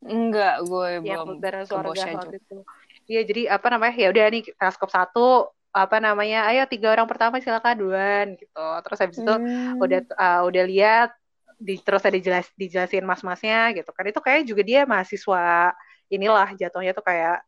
[0.00, 2.64] Enggak, gue ya, belum ke Bosya itu.
[3.04, 3.94] Iya, jadi apa namanya?
[3.96, 8.98] Ya udah nih teleskop satu apa namanya ayo tiga orang pertama silakan duluan gitu terus
[8.98, 9.78] habis itu hmm.
[9.78, 11.10] udah uh, udah lihat
[11.60, 15.76] di, terus ada jelas dijelasin mas-masnya gitu kan itu kayak juga dia mahasiswa
[16.10, 17.44] inilah jatuhnya tuh kayak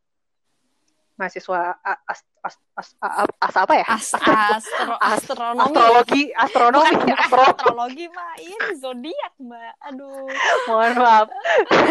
[1.23, 3.87] mahasiswa as, as, as, as, as apa ya?
[3.87, 5.70] As, astro, astronomi.
[5.70, 7.43] Astrologi, astronomi, Bukan, astro...
[7.47, 9.75] astrologi mah ini zodiak mbak.
[9.87, 10.27] Aduh.
[10.66, 11.29] Mohon maaf.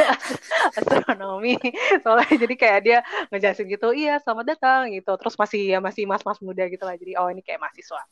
[0.83, 1.55] astronomi.
[2.03, 2.99] Soalnya jadi kayak dia
[3.31, 5.15] ngejelasin gitu, iya selamat datang gitu.
[5.15, 6.99] Terus masih ya masih mas-mas muda gitu lah.
[6.99, 8.03] Jadi oh ini kayak mahasiswa.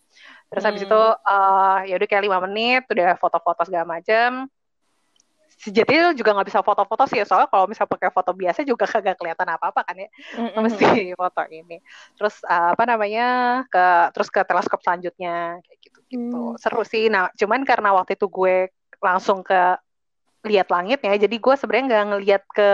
[0.48, 0.70] Terus hmm.
[0.72, 4.48] habis itu uh, ya udah kayak lima menit, udah foto-foto segala macem
[5.60, 9.20] sejatinya juga nggak bisa foto-foto sih ya soalnya kalau misalnya pakai foto biasa juga kagak
[9.20, 10.62] kelihatan apa-apa kan ya mm-hmm.
[10.64, 10.88] mesti
[11.20, 11.78] foto ini
[12.16, 13.28] terus uh, apa namanya
[13.68, 13.86] ke
[14.16, 16.58] terus ke teleskop selanjutnya kayak gitu gitu mm.
[16.64, 18.72] seru sih nah cuman karena waktu itu gue
[19.04, 19.76] langsung ke
[20.48, 22.72] lihat langit ya jadi gue sebenarnya nggak ngelihat ke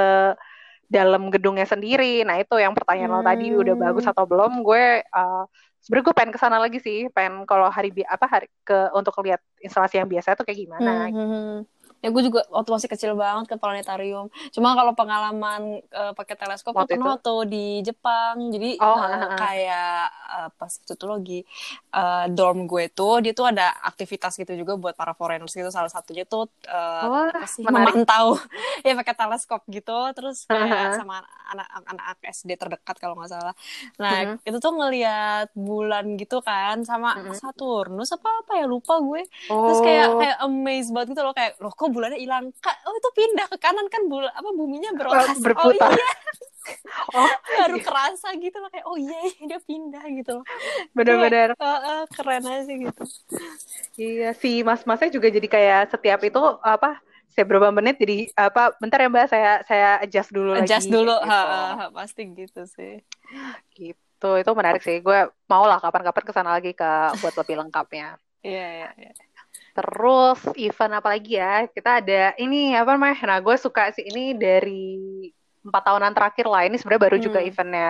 [0.86, 3.18] dalam gedungnya sendiri nah itu yang pertanyaan mm.
[3.18, 4.14] lo tadi udah bagus mm.
[4.14, 5.44] atau belum gue uh,
[5.82, 9.42] sebenarnya gue pengen ke sana lagi sih pengen kalau hari apa hari ke untuk lihat
[9.58, 11.14] instalasi yang biasa tuh kayak gimana mm-hmm.
[11.14, 11.75] gitu
[12.06, 14.30] ya gue juga waktu masih kecil banget ke planetarium.
[14.54, 18.54] Cuma kalau pengalaman uh, pakai teleskop waktu pernah waktu di Jepang.
[18.54, 21.42] Jadi oh, uh, kayak uh, pas itu tuh lagi
[21.98, 25.74] uh, dorm gue tuh dia tuh ada aktivitas gitu juga buat para foreigners gitu.
[25.74, 27.66] Salah satunya tuh uh, oh, sih?
[27.66, 28.38] memantau.
[28.86, 29.98] Ya pakai teleskop gitu.
[30.14, 30.94] Terus kayak uh -huh.
[30.94, 33.56] sama anak-anak SD terdekat kalau nggak salah.
[33.98, 34.46] Nah uh -huh.
[34.46, 37.34] itu tuh ngelihat bulan gitu kan sama uh -huh.
[37.34, 39.26] Saturnus apa apa ya lupa gue.
[39.50, 39.66] Oh.
[39.66, 40.20] terus kayak oh.
[40.22, 41.34] kayak amazed banget gitu loh.
[41.34, 42.52] Kayak loh kok bulannya hilang.
[42.60, 45.88] Kak oh itu pindah ke kanan kan bul apa buminya berotas oh iya.
[47.14, 47.86] Oh baru iya.
[47.86, 50.46] kerasa gitu loh kayak oh iya, iya dia pindah gitu loh.
[50.98, 51.54] Benar-benar.
[51.62, 53.04] Uh, uh, keren aja gitu.
[53.96, 57.00] Iya si mas-masnya juga jadi kayak setiap itu apa
[57.36, 61.16] saya berapa menit jadi apa bentar ya mbak saya saya adjust dulu adjust lagi, dulu
[61.20, 61.30] gitu.
[61.30, 61.42] ha,
[61.76, 62.94] ha, pasti gitu sih.
[63.76, 64.98] Gitu itu menarik sih.
[65.06, 66.92] Gue mau lah kapan-kapan ke sana lagi ke
[67.22, 68.18] buat lebih lengkapnya.
[68.42, 69.12] Iya iya iya
[69.76, 71.68] Terus event apa lagi ya?
[71.68, 73.20] Kita ada ini apa namanya?
[73.28, 74.96] Nah, gue suka sih ini dari
[75.66, 76.64] empat tahunan terakhir lah.
[76.64, 77.26] Ini sebenarnya baru hmm.
[77.26, 77.90] juga eventnya.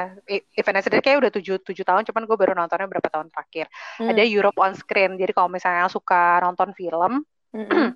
[0.57, 3.69] Eventnya sendiri kayak udah tujuh tujuh tahun, cuman gue baru nontonnya berapa tahun terakhir.
[4.01, 4.09] Hmm.
[4.09, 5.13] Ada Europe on Screen.
[5.19, 7.21] Jadi kalau misalnya suka nonton film,
[7.53, 7.93] hmm.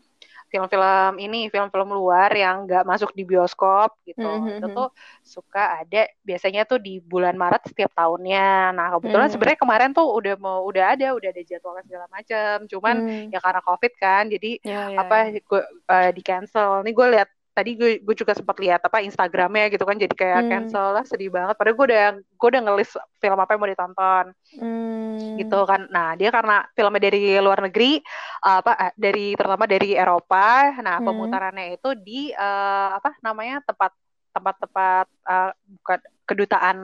[0.50, 4.60] Film-film ini film-film luar yang nggak masuk di bioskop gitu mm-hmm.
[4.60, 4.90] itu tuh
[5.22, 9.34] suka ada biasanya tuh di bulan Maret setiap tahunnya nah kebetulan mm.
[9.34, 13.26] sebenarnya kemarin tuh udah mau udah ada udah ada jadwalnya segala macam cuman mm.
[13.32, 15.42] ya karena covid kan jadi yeah, yeah, apa yeah.
[15.46, 19.68] gue uh, di cancel nih gue lihat tadi gue gue juga sempat lihat apa Instagramnya
[19.74, 20.50] gitu kan jadi kayak hmm.
[20.50, 21.56] cancel lah sedih banget.
[21.60, 24.26] Padahal gue udah gue udah ngelis film apa yang mau ditonton.
[24.60, 25.36] Hmm.
[25.38, 25.82] gitu kan.
[25.92, 28.00] Nah dia karena filmnya dari luar negeri
[28.44, 30.74] apa eh, dari terutama dari Eropa.
[30.80, 31.06] Nah hmm.
[31.06, 33.92] pemutarannya itu di uh, apa namanya tempat
[34.32, 36.78] tempat-tempat uh, bukan kedutaan.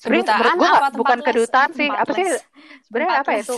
[0.00, 2.24] Sebenarnya gue bukan kedutaan sih apa sih?
[2.88, 3.42] sebenarnya apa ya?
[3.44, 3.56] itu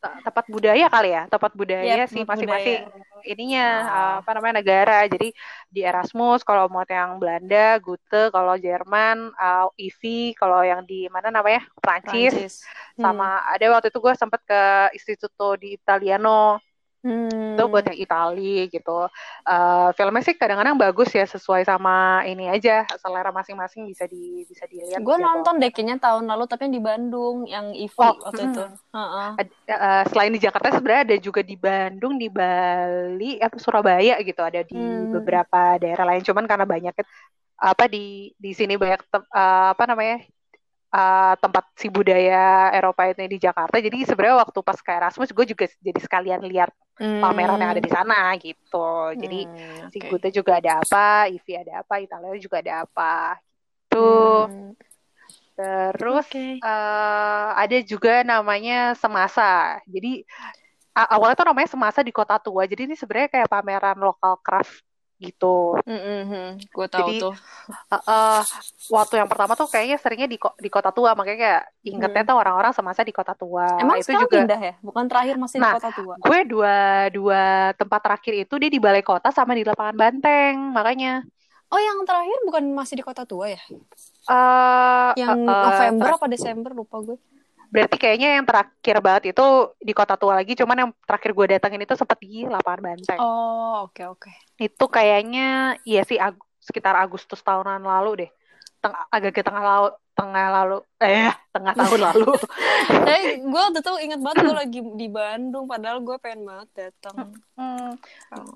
[0.00, 2.86] tempat budaya kali ya tempat budaya ya, sih masing-masing
[3.26, 4.14] ininya oh.
[4.22, 5.02] apa namanya negara.
[5.10, 5.34] Jadi
[5.66, 11.34] di Erasmus kalau mau yang Belanda Goethe kalau Jerman uh, IVI kalau yang di mana
[11.34, 12.62] namanya Prancis,
[12.96, 13.12] Hmm.
[13.12, 14.62] sama ada waktu itu gue sempat ke
[14.96, 16.56] Istituto di Italiano
[17.06, 17.54] Hmm.
[17.54, 19.06] Itu buat yang Itali gitu.
[19.46, 24.66] Uh, filmnya sih kadang-kadang bagus ya sesuai sama ini aja selera masing-masing bisa di bisa
[24.66, 24.98] dilihat.
[24.98, 25.22] Gue gitu.
[25.22, 28.50] nonton deh kayaknya tahun lalu tapi yang di Bandung yang IVI oh, waktu hmm.
[28.50, 28.64] itu.
[28.90, 29.28] Uh -uh.
[29.70, 34.66] Uh, selain di Jakarta sebenarnya ada juga di Bandung, di Bali, apa Surabaya gitu ada
[34.66, 35.14] di hmm.
[35.14, 36.26] beberapa daerah lain.
[36.26, 36.94] Cuman karena banyak
[37.56, 40.26] apa di di sini banyak uh, apa namanya
[40.92, 43.76] uh, tempat si budaya Eropa itu di Jakarta.
[43.78, 47.20] Jadi sebenarnya waktu pas ke Erasmus gue juga jadi sekalian lihat hmm.
[47.20, 48.90] pameran yang ada di sana gitu.
[49.16, 49.92] Jadi hmm, okay.
[49.92, 53.40] si Gute juga ada apa, Ivi ada apa, Italia juga ada apa.
[53.88, 54.48] Tuh.
[54.48, 54.72] Hmm.
[55.56, 56.60] Terus okay.
[56.60, 59.80] uh, eh, ada juga namanya Semasa.
[59.88, 60.24] Jadi
[60.92, 62.68] awalnya tuh namanya Semasa di Kota Tua.
[62.68, 64.84] Jadi ini sebenarnya kayak pameran lokal craft
[65.16, 65.76] gitu.
[65.84, 66.72] Mm-hmm.
[66.72, 67.34] Gue tahu Jadi, tuh.
[67.88, 68.40] Uh, uh,
[68.92, 72.28] waktu yang pertama tuh kayaknya seringnya di di kota tua, makanya kayak ingetnya mm.
[72.28, 73.66] tuh orang-orang semasa di kota tua.
[73.80, 74.74] Emang itu juga pindah ya?
[74.84, 76.14] Bukan terakhir masih nah, di kota tua.
[76.20, 76.76] Gue dua
[77.08, 77.42] dua
[77.74, 81.24] tempat terakhir itu dia di balai kota sama di lapangan banteng, makanya.
[81.66, 83.62] Oh, yang terakhir bukan masih di kota tua ya?
[84.30, 87.18] Uh, yang uh, November apa Desember lupa gue
[87.76, 89.46] berarti kayaknya yang terakhir banget itu
[89.84, 93.84] di kota tua lagi cuman yang terakhir gue datengin itu sempat di lapangan banteng oh
[93.84, 94.34] oke okay, oke okay.
[94.64, 98.30] itu kayaknya iya sih ag sekitar Agustus tahunan lalu deh
[98.80, 102.32] Teng agak ke tengah laut tengah lalu eh tengah tahun lalu
[103.04, 107.36] tapi gue waktu itu inget banget gue lagi di Bandung padahal gue pengen banget datang
[107.60, 107.92] hmm.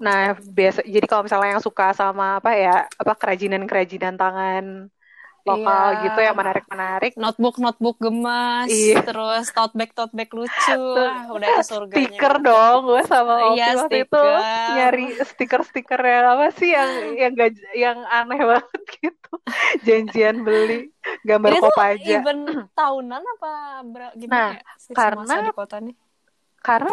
[0.00, 4.88] nah biasa jadi kalau misalnya yang suka sama apa ya apa kerajinan kerajinan tangan
[5.46, 6.02] lokal iya.
[6.08, 7.12] gitu yang menarik-menarik.
[7.16, 9.00] Notebook notebook gemas, iya.
[9.00, 10.82] terus tote bag tote bag lucu.
[10.98, 12.08] Wah, udah itu surganya.
[12.12, 14.06] Stiker dong, gue sama Oki iya, waktu stiker.
[14.06, 14.24] itu
[14.76, 19.32] nyari stiker-stiker yang apa sih yang yang gak, yang aneh banget gitu.
[19.86, 20.92] Janjian beli
[21.24, 22.16] gambar Ini aja.
[22.20, 22.42] Event
[22.76, 23.52] tahunan apa
[24.16, 24.92] gimana nah, ya?
[24.92, 25.96] karena di kota nih?
[26.60, 26.92] Karena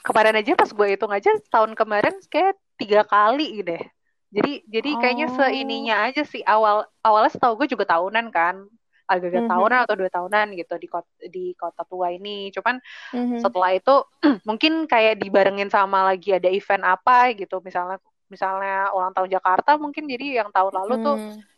[0.00, 3.84] kemarin aja pas gue hitung aja tahun kemarin kayak tiga kali deh
[4.30, 5.34] jadi jadi kayaknya oh.
[5.34, 8.62] seininya aja sih awal awalnya setahu gue juga tahunan kan
[9.10, 9.50] agak-agak mm-hmm.
[9.58, 12.54] tahunan atau dua tahunan gitu di kota di kota tua ini.
[12.54, 12.78] Cuman
[13.10, 13.42] mm-hmm.
[13.42, 13.94] setelah itu
[14.48, 17.98] mungkin kayak dibarengin sama lagi ada event apa gitu misalnya
[18.30, 21.02] misalnya ulang tahun Jakarta mungkin jadi yang tahun lalu mm.
[21.02, 21.16] tuh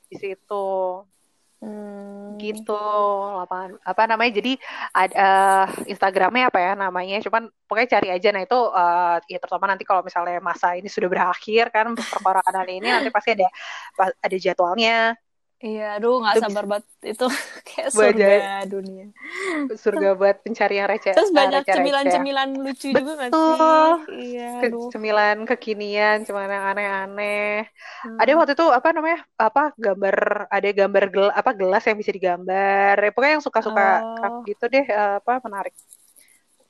[0.08, 0.66] di situ.
[1.62, 2.42] Hmm.
[2.42, 2.74] gitu
[3.38, 4.58] apa apa namanya jadi
[4.90, 9.70] ada uh, Instagramnya apa ya namanya cuman pokoknya cari aja nah itu uh, ya terutama
[9.70, 13.46] nanti kalau misalnya masa ini sudah berakhir kan perkoronan ini nanti pasti ada
[14.18, 15.14] ada jadwalnya
[15.62, 17.26] Iya, aduh nggak sabar banget itu
[17.70, 18.66] kayak surga Bajai.
[18.66, 19.06] dunia.
[19.78, 21.14] Surga buat pencarian receh.
[21.14, 22.98] Terus banyak cemilan-cemilan lucu Betul.
[22.98, 23.54] juga gak sih?
[24.34, 24.90] Iya, aduh.
[24.90, 27.70] Cemilan kekinian, cemilan yang aneh-aneh.
[28.02, 28.18] Hmm.
[28.18, 29.22] Ada waktu itu apa namanya?
[29.38, 30.16] Apa gambar
[30.50, 32.94] ada gambar gel, apa gelas yang bisa digambar.
[32.98, 34.42] Ya, pokoknya yang suka-suka oh.
[34.42, 35.78] gitu deh apa menarik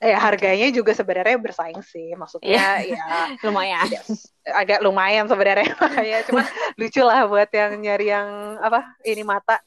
[0.02, 2.98] eh harganya juga sebenarnya bersaing sih maksudnya yeah.
[2.98, 3.06] ya
[3.46, 4.02] lumayan ya,
[4.50, 5.78] agak lumayan sebenarnya
[6.10, 6.42] ya cuma
[6.74, 9.62] lucu lah buat yang nyari yang apa ini mata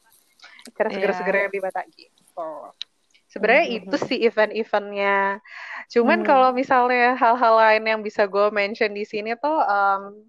[0.75, 1.43] cara seger-seger yeah.
[1.47, 2.43] yang di mata gitu
[3.31, 3.87] sebenarnya mm -hmm.
[3.87, 5.39] itu sih event-eventnya
[5.95, 6.27] cuman mm.
[6.27, 10.19] kalau misalnya hal-hal lain yang bisa gue mention di sini tuh um,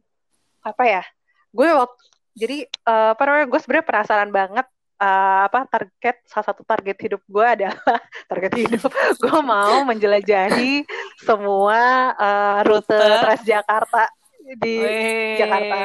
[0.63, 1.03] apa ya
[1.51, 2.03] gue waktu
[2.37, 4.67] jadi uh, apa namanya gue sebenarnya penasaran banget
[5.01, 7.77] uh, apa target salah satu target hidup gue adalah
[8.31, 8.91] target hidup
[9.23, 10.85] gue mau menjelajahi
[11.23, 14.05] semua uh, rute, Transjakarta
[14.47, 15.35] di Wee.
[15.43, 15.77] Jakarta.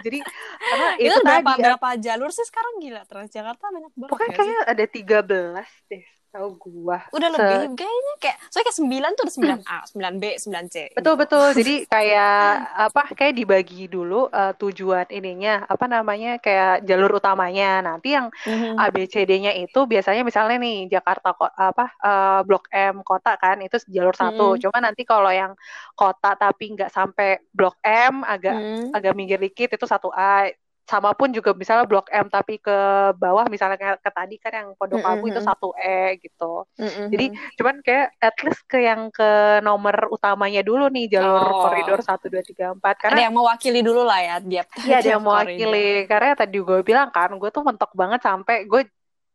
[0.00, 0.18] Jadi
[0.56, 4.10] karena itu, itu berapa tadi, berapa jalur sih sekarang gila Transjakarta banyak banget.
[4.10, 6.98] Pokoknya kayaknya ada 13 deh tahu gua.
[7.10, 10.64] Udah se lebih kayaknya kayak soalnya kayak sembilan tuh ada sembilan A, sembilan B, sembilan
[10.68, 10.76] C.
[10.92, 11.22] Betul gitu.
[11.24, 11.46] betul.
[11.56, 12.42] Jadi kayak
[12.88, 17.80] apa kayak dibagi dulu uh, tujuan ininya apa namanya kayak jalur utamanya.
[17.80, 18.74] Nanti yang mm-hmm.
[18.76, 23.58] A B C D-nya itu biasanya misalnya nih Jakarta apa uh, Blok M kota kan
[23.64, 24.54] itu jalur satu.
[24.54, 24.62] Mm-hmm.
[24.68, 25.52] Cuma nanti kalau yang
[25.96, 28.96] kota tapi nggak sampai Blok M agak mm-hmm.
[28.96, 30.48] agak minggir dikit itu satu A
[30.88, 32.78] sama pun juga misalnya blok M tapi ke
[33.20, 35.30] bawah misalnya kayak ke tadi kan yang Pondok Labu mm -hmm.
[35.36, 36.64] itu satu E gitu.
[36.80, 37.06] Mm -hmm.
[37.12, 37.26] Jadi
[37.60, 41.68] cuman kayak at least ke yang ke nomor utamanya dulu nih jalur oh.
[41.68, 44.64] koridor satu dua tiga empat karena ada yang mewakili dulu lah ya dia.
[44.88, 48.88] Iya ada yang mewakili karena tadi gue bilang kan gue tuh mentok banget sampai gue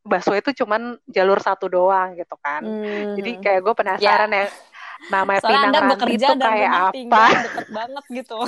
[0.04, 2.60] Baswe itu cuman jalur satu doang gitu kan.
[2.60, 3.16] Hmm.
[3.16, 4.51] Jadi kayak gue penasaran yeah.
[4.51, 4.72] ya
[5.12, 7.24] namanya Soalnya Pinang Ranti itu kayak apa?
[7.32, 8.39] Deket banget gitu.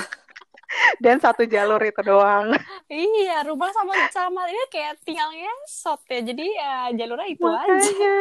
[0.98, 2.54] Dan satu jalur itu doang.
[2.86, 6.20] Iya, rumah sama sama ini kayak tinggal ngesot ya.
[6.22, 7.76] Jadi ya jalurnya itu Makanya.
[7.76, 8.16] aja.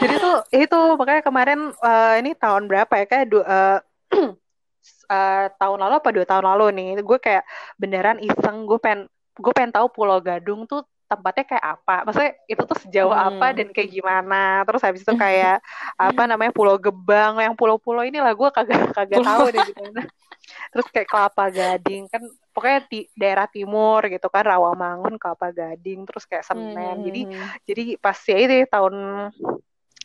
[0.00, 3.78] Jadi tuh itu makanya kemarin eh, ini tahun berapa ya kayak du- eh,
[5.12, 7.44] eh, tahun lalu apa dua tahun lalu nih gue kayak
[7.76, 12.62] beneran iseng gue pengen gue pengen tahu Pulau Gadung tuh tempatnya kayak apa maksudnya itu
[12.64, 13.36] tuh sejauh Hmm.
[13.36, 15.60] apa dan kayak gimana terus habis itu kayak
[16.00, 20.00] apa namanya Pulau Gebang yang pulau-pulau inilah gue kagak kagak tahu deh di mana
[20.70, 22.22] terus kayak Kelapa Gading kan
[22.52, 27.00] pokoknya di daerah timur gitu kan Rawamangun Kelapa Gading terus kayak Senen.
[27.04, 27.48] Jadi Hmm.
[27.64, 28.94] jadi pas ya itu ya, tahun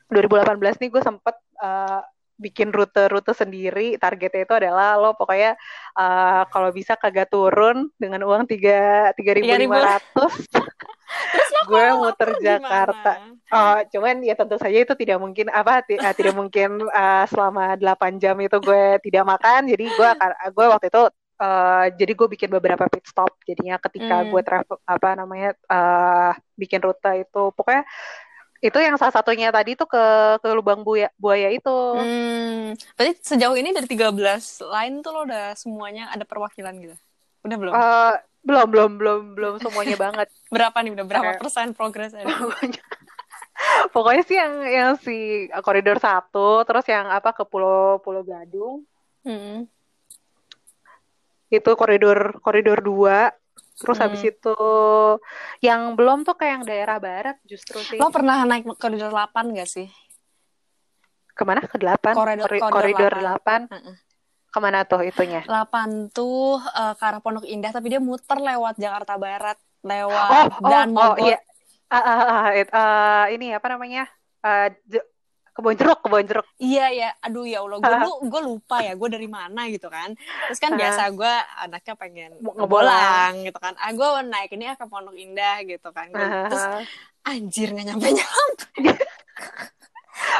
[0.08, 2.02] 2018 nih gue sempet uh,
[2.38, 3.98] bikin rute-rute sendiri.
[3.98, 5.58] Targetnya itu adalah lo pokoknya
[5.98, 10.46] uh, kalau bisa kagak turun dengan uang tiga tiga ribu lima ratus
[11.68, 13.36] gue muter Jakarta gimana?
[13.48, 18.20] Oh, cuman ya tentu saja itu tidak mungkin apa uh, tidak mungkin uh, selama 8
[18.20, 21.04] jam itu gue tidak makan jadi gue akan gue waktu itu
[21.40, 24.32] uh, jadi gue bikin beberapa pit stop jadinya ketika Hmm.
[24.32, 27.84] gue travel apa namanya uh, bikin rute itu pokoknya
[28.58, 30.04] itu yang salah satunya tadi tuh ke
[30.42, 35.54] ke lubang buaya buaya itu Hmm, berarti sejauh ini dari 13 lain tuh lo udah
[35.56, 36.96] semuanya ada perwakilan gitu?
[37.46, 37.74] Udah belum?
[37.74, 38.14] Uh,
[38.48, 40.92] belum belum belum belum semuanya banget berapa nih?
[40.94, 42.24] Udah berapa kayak- persen progresnya?
[42.40, 42.82] pokoknya
[43.92, 45.18] pokoknya sih yang yang si
[45.60, 48.88] koridor satu terus yang apa ke pulau Pulau Gadung
[49.22, 49.68] Hmm.
[51.50, 53.28] itu koridor koridor 2
[53.76, 54.32] terus habis Hmm.
[54.32, 54.58] itu
[55.60, 59.68] yang belum tuh kayak yang daerah barat justru sih Lo pernah naik koridor 8 gak
[59.68, 59.92] sih?
[61.30, 63.96] ke mana ke 8 Koridor- Kori- koridor koridor 8 Heeh.
[64.48, 68.76] Ke mana tuh itunya 8 tuh eh, ke arah Pondok Indah tapi dia muter lewat
[68.76, 71.24] Jakarta Barat, oh lewat oh dan oh Mogot.
[71.24, 71.38] iya
[71.88, 74.08] ah, it- ah, ini apa namanya
[74.86, 75.04] Je-
[75.52, 79.10] kebon jeruk kebon jeruk Iya ya, aduh ya Allah, gue lu gue lupa ya, gue
[79.10, 80.14] dari mana gitu kan.
[80.48, 83.74] Terus kan biasa gue anaknya pengen ngebolang gitu kan.
[83.76, 86.08] Ah gue naik ini ah ke Pondok Indah gitu kan.
[86.10, 86.66] Gua- terus
[87.24, 88.66] anjir nggak nyampe nyampe.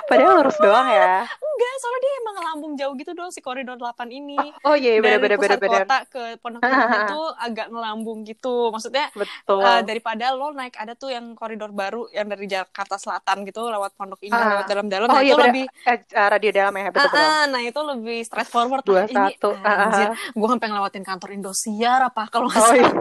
[0.06, 1.26] Padahal lurus doang ya.
[1.28, 4.38] Enggak, soalnya dia emang ngelambung jauh gitu doang si koridor 8 ini.
[4.62, 8.20] oh iya dari bener bener bener pusat bener kota ke Pondok Indah itu agak ngelambung
[8.24, 8.56] gitu.
[8.70, 9.62] Maksudnya betul.
[9.62, 13.94] eh, daripada lo naik ada tuh yang koridor baru yang dari Jakarta Selatan gitu lewat
[13.94, 14.50] Pondok Indah Ah.
[14.54, 15.08] lewat dalam-dalam.
[15.08, 15.48] oh nah, iya itu bener.
[15.50, 18.84] lebih eh, ah, radio dalam ya betul Ah, betul ah, nah itu lebih straightforward.
[18.84, 19.50] Dua lah ini satu.
[19.58, 20.16] Ah, ah, anjir ah.
[20.16, 22.94] gue sampai ngelewatin kantor Indosiar apa kalau nggak oh salah.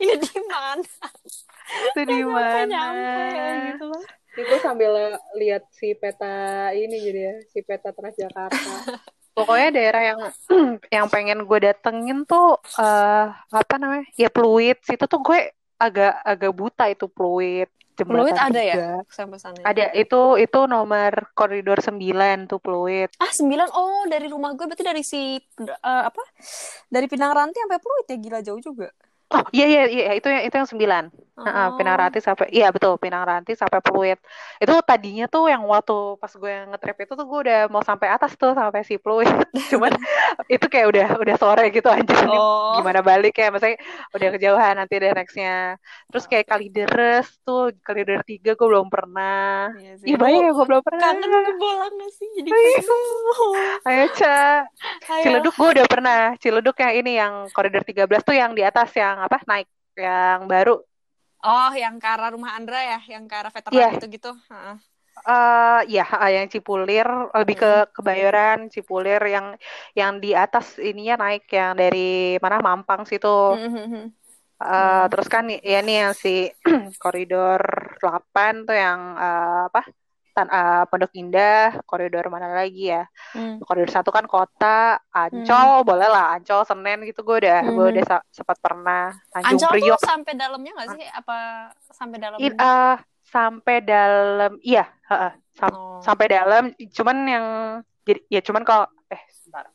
[0.00, 0.88] Iya ini di mana?
[1.64, 2.64] Itu di mana?
[2.64, 3.40] nyampe
[3.70, 4.04] gitu loh
[4.34, 8.58] itu sambil lihat si peta ini jadi ya si peta Transjakarta.
[9.34, 10.20] Pokoknya daerah yang
[10.94, 14.78] yang pengen gue datengin tuh eh apa namanya ya Pluit.
[14.82, 17.70] Situ tuh gue agak agak buta itu Pluit.
[17.94, 18.76] Jembatan Pluit ada ya
[19.06, 23.10] sampai sana ada itu itu nomor koridor 9 tuh Pluit.
[23.22, 23.70] Ah sembilan?
[23.70, 26.22] Oh dari rumah gue berarti dari si eh, apa?
[26.90, 28.16] Dari Pinang Ranti sampai Pluit ya?
[28.18, 28.90] Gila jauh juga
[29.32, 31.04] oh iya iya iya itu yang itu yang 9
[31.34, 31.74] Heeh, Oh.
[31.74, 34.18] Pinang Ranti sampai iya betul Pinang Ranti sampai Pluit.
[34.62, 38.38] Itu tadinya tuh yang waktu pas gue ngetrip itu tuh gue udah mau sampai atas
[38.38, 39.26] tuh sampai si Pluit.
[39.74, 39.90] Cuman
[40.46, 42.04] itu kayak udah udah sore gitu aja.
[42.34, 42.80] Oh.
[42.82, 43.52] Gimana balik ya?
[43.54, 43.78] Maksudnya
[44.10, 45.78] udah kejauhan nanti ada nextnya.
[46.10, 49.70] Terus kayak Kalideres tuh Kalideres tiga gue belum pernah.
[49.78, 50.10] Iya sih.
[50.10, 51.02] Ih banyak ya gue belum pernah.
[51.04, 52.28] Kangen ngebolang gak sih?
[52.34, 52.58] Jadi Ayo.
[52.58, 52.92] pengen
[53.86, 54.38] ayo Ca.
[55.22, 56.20] Ciledug gue udah pernah.
[56.42, 59.38] Ciledug yang ini yang koridor 13 tuh yang di atas yang apa?
[59.46, 60.82] Naik yang baru.
[61.44, 62.98] Oh yang ke arah rumah Andra ya?
[63.06, 63.88] Yang ke arah veteran Iya.
[64.00, 64.32] gitu-gitu.
[65.28, 66.04] Eh ya
[66.34, 67.06] yang Cipulir
[67.38, 69.46] lebih ke Kebayoran Cipulir yang
[69.98, 71.98] yang di atas ininya naik yang dari
[72.44, 73.28] mana Mampang situ.
[74.64, 76.30] Eh, terus kan ya nih yang si
[77.02, 77.60] koridor
[78.00, 79.80] 8 tuh yang eh, apa
[80.34, 83.02] Tan eh, Pondok Indah koridor mana lagi ya
[83.34, 83.58] Hmm.
[83.68, 87.92] koridor satu kan kota Ancol boleh lah Ancol Senen gitu gue udah gue Mhm.
[87.92, 88.04] udah
[88.36, 89.00] sempat pernah
[89.34, 91.04] Tanjung Ancol Priok tuh sampai dalamnya nggak sih?
[91.18, 91.36] Apa
[91.92, 92.38] sampai dalam?
[92.38, 92.96] I- eh,
[93.34, 95.98] sampai dalam iya heeh, sam- Oh.
[95.98, 97.46] sampai dalam cuman yang
[98.02, 99.66] jadi ya cuman kalau eh sebentar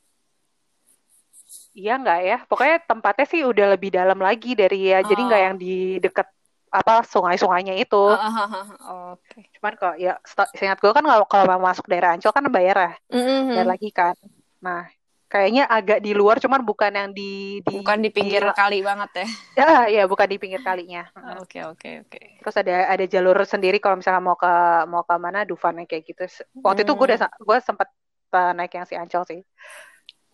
[1.74, 5.46] iya nggak ya pokoknya tempatnya sih udah lebih dalam lagi dari ya jadi nggak Oh.
[5.46, 6.28] yang di deket
[6.70, 8.66] apa sungai-sungainya itu ah, ah, ah.
[9.12, 9.50] Oke.
[9.58, 10.22] cuman kok ya
[10.54, 13.58] seingat gue kan kalau kalau mau masuk daerah Ancol kan bayar ya Mhm.
[13.58, 14.14] bayar lagi kan
[14.60, 14.86] nah
[15.30, 19.28] kayaknya agak di luar cuman bukan yang di, di Bukan di pinggir kali banget ya.
[19.56, 19.70] ya
[20.02, 21.06] ya bukan di pinggir kalinya.
[21.40, 22.20] Oke oke oke.
[22.42, 24.54] terus ada ada jalur sendiri kalau misalnya mau ke
[24.90, 26.26] mau ke mana Dufan kayak gitu.
[26.66, 27.88] Waktu itu gue udah gue sempat
[28.34, 29.42] uh, naik yang si Ancol sih.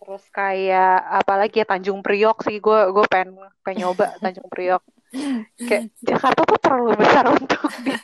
[0.00, 4.82] Terus kayak apalagi ya Tanjung Priok sih gue gue pengen pengen nyoba Tanjung Priok.
[5.70, 7.94] Kayak Jakarta tuh terlalu besar untuk di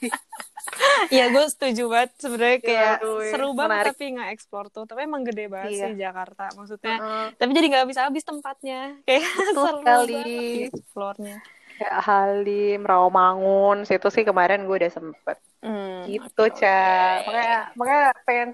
[1.14, 2.10] Iya, gue setuju banget.
[2.22, 3.92] Sebenarnya Iya, kayak aduh, seru banget menarik.
[3.92, 4.84] tapi nggak eksplor tuh.
[4.88, 5.84] Tapi emang gede banget Iya.
[5.84, 6.42] sih Jakarta.
[6.58, 7.24] Maksudnya, Heeh.
[7.38, 8.76] tapi jadi nggak bisa habis tempatnya.
[9.06, 10.12] Kayak Betul seru sekali.
[10.68, 11.34] eksplornya.
[11.78, 16.68] kayak Halim, Rawamangun, situ sih kemarin gue udah sempet Hmm, gitu, Ca.
[16.68, 16.82] oke.
[17.26, 18.48] Makanya, makanya pengen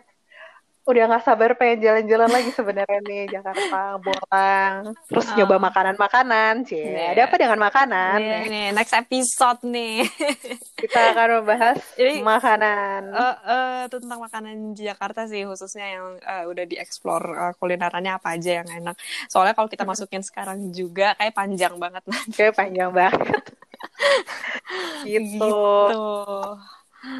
[0.88, 5.36] udah nggak sabar pengen jalan-jalan lagi sebenarnya nih Jakarta, Bolang, terus Oh.
[5.36, 6.80] nyoba makanan-makanan, Cie.
[6.80, 7.12] Iya.
[7.12, 8.16] Ada apa dengan makanan?
[8.16, 10.08] Nih, nih, next episode nih.
[10.80, 13.00] Kita akan membahas Jadi, makanan.
[13.12, 18.64] Eh, eh, tentang makanan Jakarta sih khususnya yang eh, udah dieksplor eh, kulinerannya apa aja
[18.64, 18.96] yang enak.
[19.28, 22.32] Soalnya kalau kita masukin sekarang juga kayak panjang banget nanti.
[22.32, 23.44] Kayak panjang banget.
[25.04, 25.36] gitu.
[25.36, 25.52] Gitu.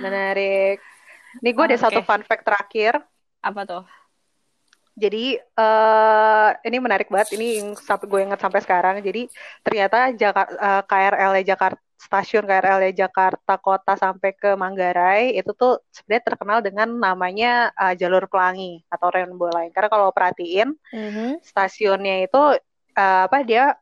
[0.01, 0.81] Menarik.
[1.45, 1.85] Nih gue ada Oke.
[1.85, 2.97] satu fun fact terakhir.
[3.49, 3.85] Apa tuh?
[4.99, 7.39] Jadi eh ini menarik banget.
[7.39, 9.01] Ini yang sampai gue ingat sampai sekarang.
[9.01, 9.31] Jadi
[9.65, 16.59] ternyata Jakarta KRL Jakarta stasiun KRL Jakarta Kota sampai ke Manggarai itu tuh sebenarnya terkenal
[16.63, 19.73] dengan namanya eh, jalur pelangi atau rainbow line.
[19.75, 20.75] Karena kalau perhatiin
[21.43, 22.43] stasiunnya itu
[22.95, 23.75] eh, apa dia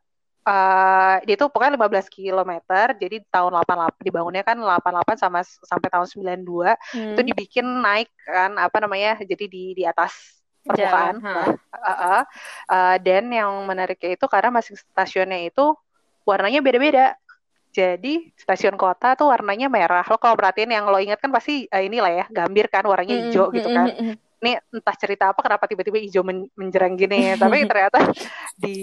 [0.47, 2.51] eh, dia tuh pokoknya 15 km.
[2.95, 7.13] Jadi tahun 88 dibangunnya kan 88 sama sampai tahun 92 Hmm.
[7.13, 10.37] itu dibikin naik kan apa namanya jadi di di atas
[10.67, 11.33] permukaan Jalan, ha.
[11.71, 12.23] Uh, uh,
[12.67, 15.75] uh, dan yang menariknya itu karena masing stasiunnya itu
[16.27, 17.15] warnanya beda-beda
[17.71, 21.79] jadi stasiun kota tuh warnanya merah lo kalau perhatiin yang lo ingat kan pasti uh,
[21.79, 24.26] inilah ya gambir kan warnanya hijau gitu kan mm-mm, mm-mm.
[24.37, 27.99] Ini entah cerita apa kenapa tiba-tiba hijau men- menjerang gini tapi ternyata
[28.63, 28.77] di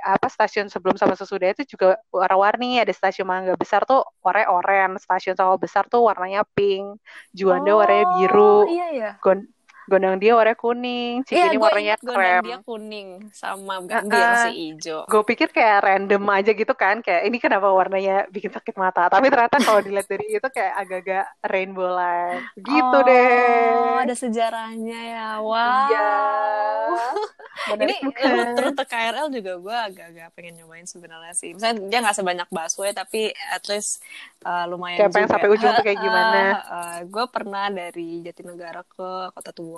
[0.00, 2.80] apa stasiun sebelum sama sesudah itu juga warna-warni.
[2.80, 6.96] Ada stasiun Mangga Besar tuh warnanya oranye stasiun Sawah Besar tuh warnanya pink.
[7.36, 8.64] Juanda warnanya biru.
[8.64, 9.10] Oh, iya ya.
[9.20, 9.51] Gon-
[9.84, 12.42] Gondang dia warnanya kuning, Iya, Cikini gue warnanya ingat gondang krem.
[12.44, 14.42] dia kuning sama Ah, ah.
[14.46, 15.00] si hijau.
[15.06, 19.06] Gue pikir kayak random aja gitu kan, kayak ini kenapa warnanya bikin sakit mata.
[19.06, 22.40] Tapi ternyata kalau dilihat dari itu kayak agak-agak rainbow line.
[22.54, 23.98] Gitu oh, deh.
[24.02, 25.28] ada sejarahnya ya.
[25.38, 25.88] Wow.
[25.88, 26.10] Iya.
[27.78, 27.94] Ini
[28.58, 31.54] rute, KRL juga gue agak-agak pengen nyobain sebenarnya sih.
[31.54, 34.02] Misalnya dia nggak sebanyak busway tapi at least
[34.42, 35.34] uh, lumayan Kayak pengen juga.
[35.38, 36.40] sampai ujung tuh kayak gimana?
[37.04, 39.71] gue pernah dari Jatinegara ke Kota Tua,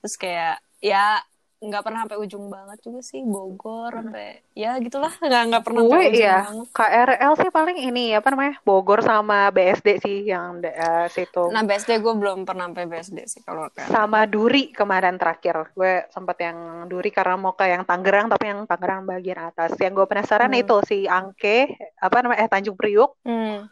[0.00, 1.20] terus kayak ya
[1.58, 5.90] nggak pernah sampai ujung banget juga sih Bogor sampai ya gitulah nggak nggak pernah Gue
[5.90, 6.66] sampai ujung iya, banget.
[6.70, 11.50] KRL sih paling ini apa namanya Bogor sama BSD sih yang eh, situ.
[11.50, 16.38] Nah BSD gue belum pernah sampai BSD sih kalau sama Duri kemarin terakhir gue sempat
[16.38, 20.54] yang Duri karena mau ke yang Tangerang tapi yang Tangerang bagian atas yang gue penasaran
[20.54, 20.62] Hmm.
[20.62, 23.66] itu si Angke apa namanya eh Tanjung Priuk Hmm.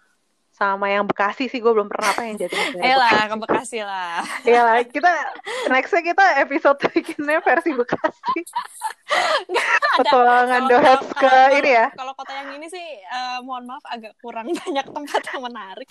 [0.56, 4.24] Sama yang Bekasi sih gue belum pernah apa yang jadi Ayolah ke Bekasi lah.
[4.48, 5.12] Iya lah kita
[5.68, 8.40] nextnya kita episode bikinnya versi Bekasi
[10.00, 14.48] petualangan Dohets ke ini ya Kalau kota yang ini sih eh, mohon maaf agak kurang
[14.64, 15.88] banyak tempat yang menarik.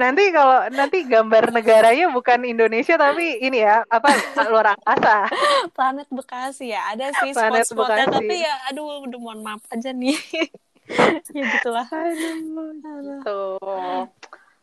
[0.00, 4.16] nanti kalau nanti gambar negaranya bukan Indonesia tapi ini ya apa
[4.48, 5.28] luar angkasa
[5.76, 10.16] Planet Bekasi ya ada sih spot-spotnya tapi ya aduh udah mohon maaf aja nih.
[11.36, 11.86] ya gitulah.
[11.88, 13.40] Gitu.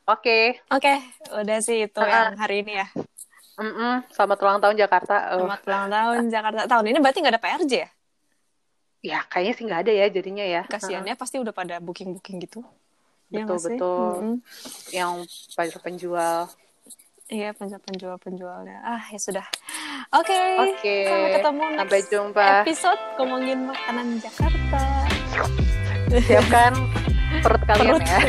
[0.05, 0.93] Oke, Oke,
[1.33, 2.29] udah sih itu Ah.
[2.29, 2.87] yang hari ini ya.
[3.55, 4.05] Mm-mm.
[4.11, 5.33] Selamat ulang tahun Jakarta.
[5.33, 6.61] Oh, Selamat ulang tahun Jakarta.
[6.67, 7.89] Tahun ini berarti nggak ada PRJ ya?
[9.05, 10.61] ya kayaknya sih nggak ada ya jadinya ya.
[10.65, 12.61] Kasiannya pasti udah pada booking-booking gitu.
[13.29, 13.69] Ya Betul, sih?
[13.73, 14.13] betul.
[14.19, 14.35] Mm-mm.
[14.91, 15.11] Yang
[15.51, 16.39] banyak penjual.
[17.25, 18.85] Iya, penjual-penjualnya.
[18.85, 19.45] Ah, ya sudah.
[20.13, 20.37] Oke.
[20.59, 20.95] Oke.
[21.09, 22.45] Sampai ketemu next Sampai jumpa.
[22.61, 25.04] episode ngomongin makanan Jakarta.
[26.07, 26.71] Siapkan
[27.41, 28.03] perut kalian Perut.
[28.05, 28.19] ya.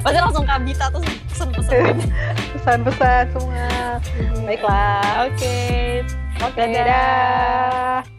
[0.00, 1.98] Pasti langsung kabita terus pesen-pesenin.
[2.54, 3.68] Pesan-pesan semua.
[4.44, 5.26] Baiklah.
[5.26, 5.58] Oke.
[6.38, 6.70] Oke, Dadah.
[6.70, 8.17] dadah.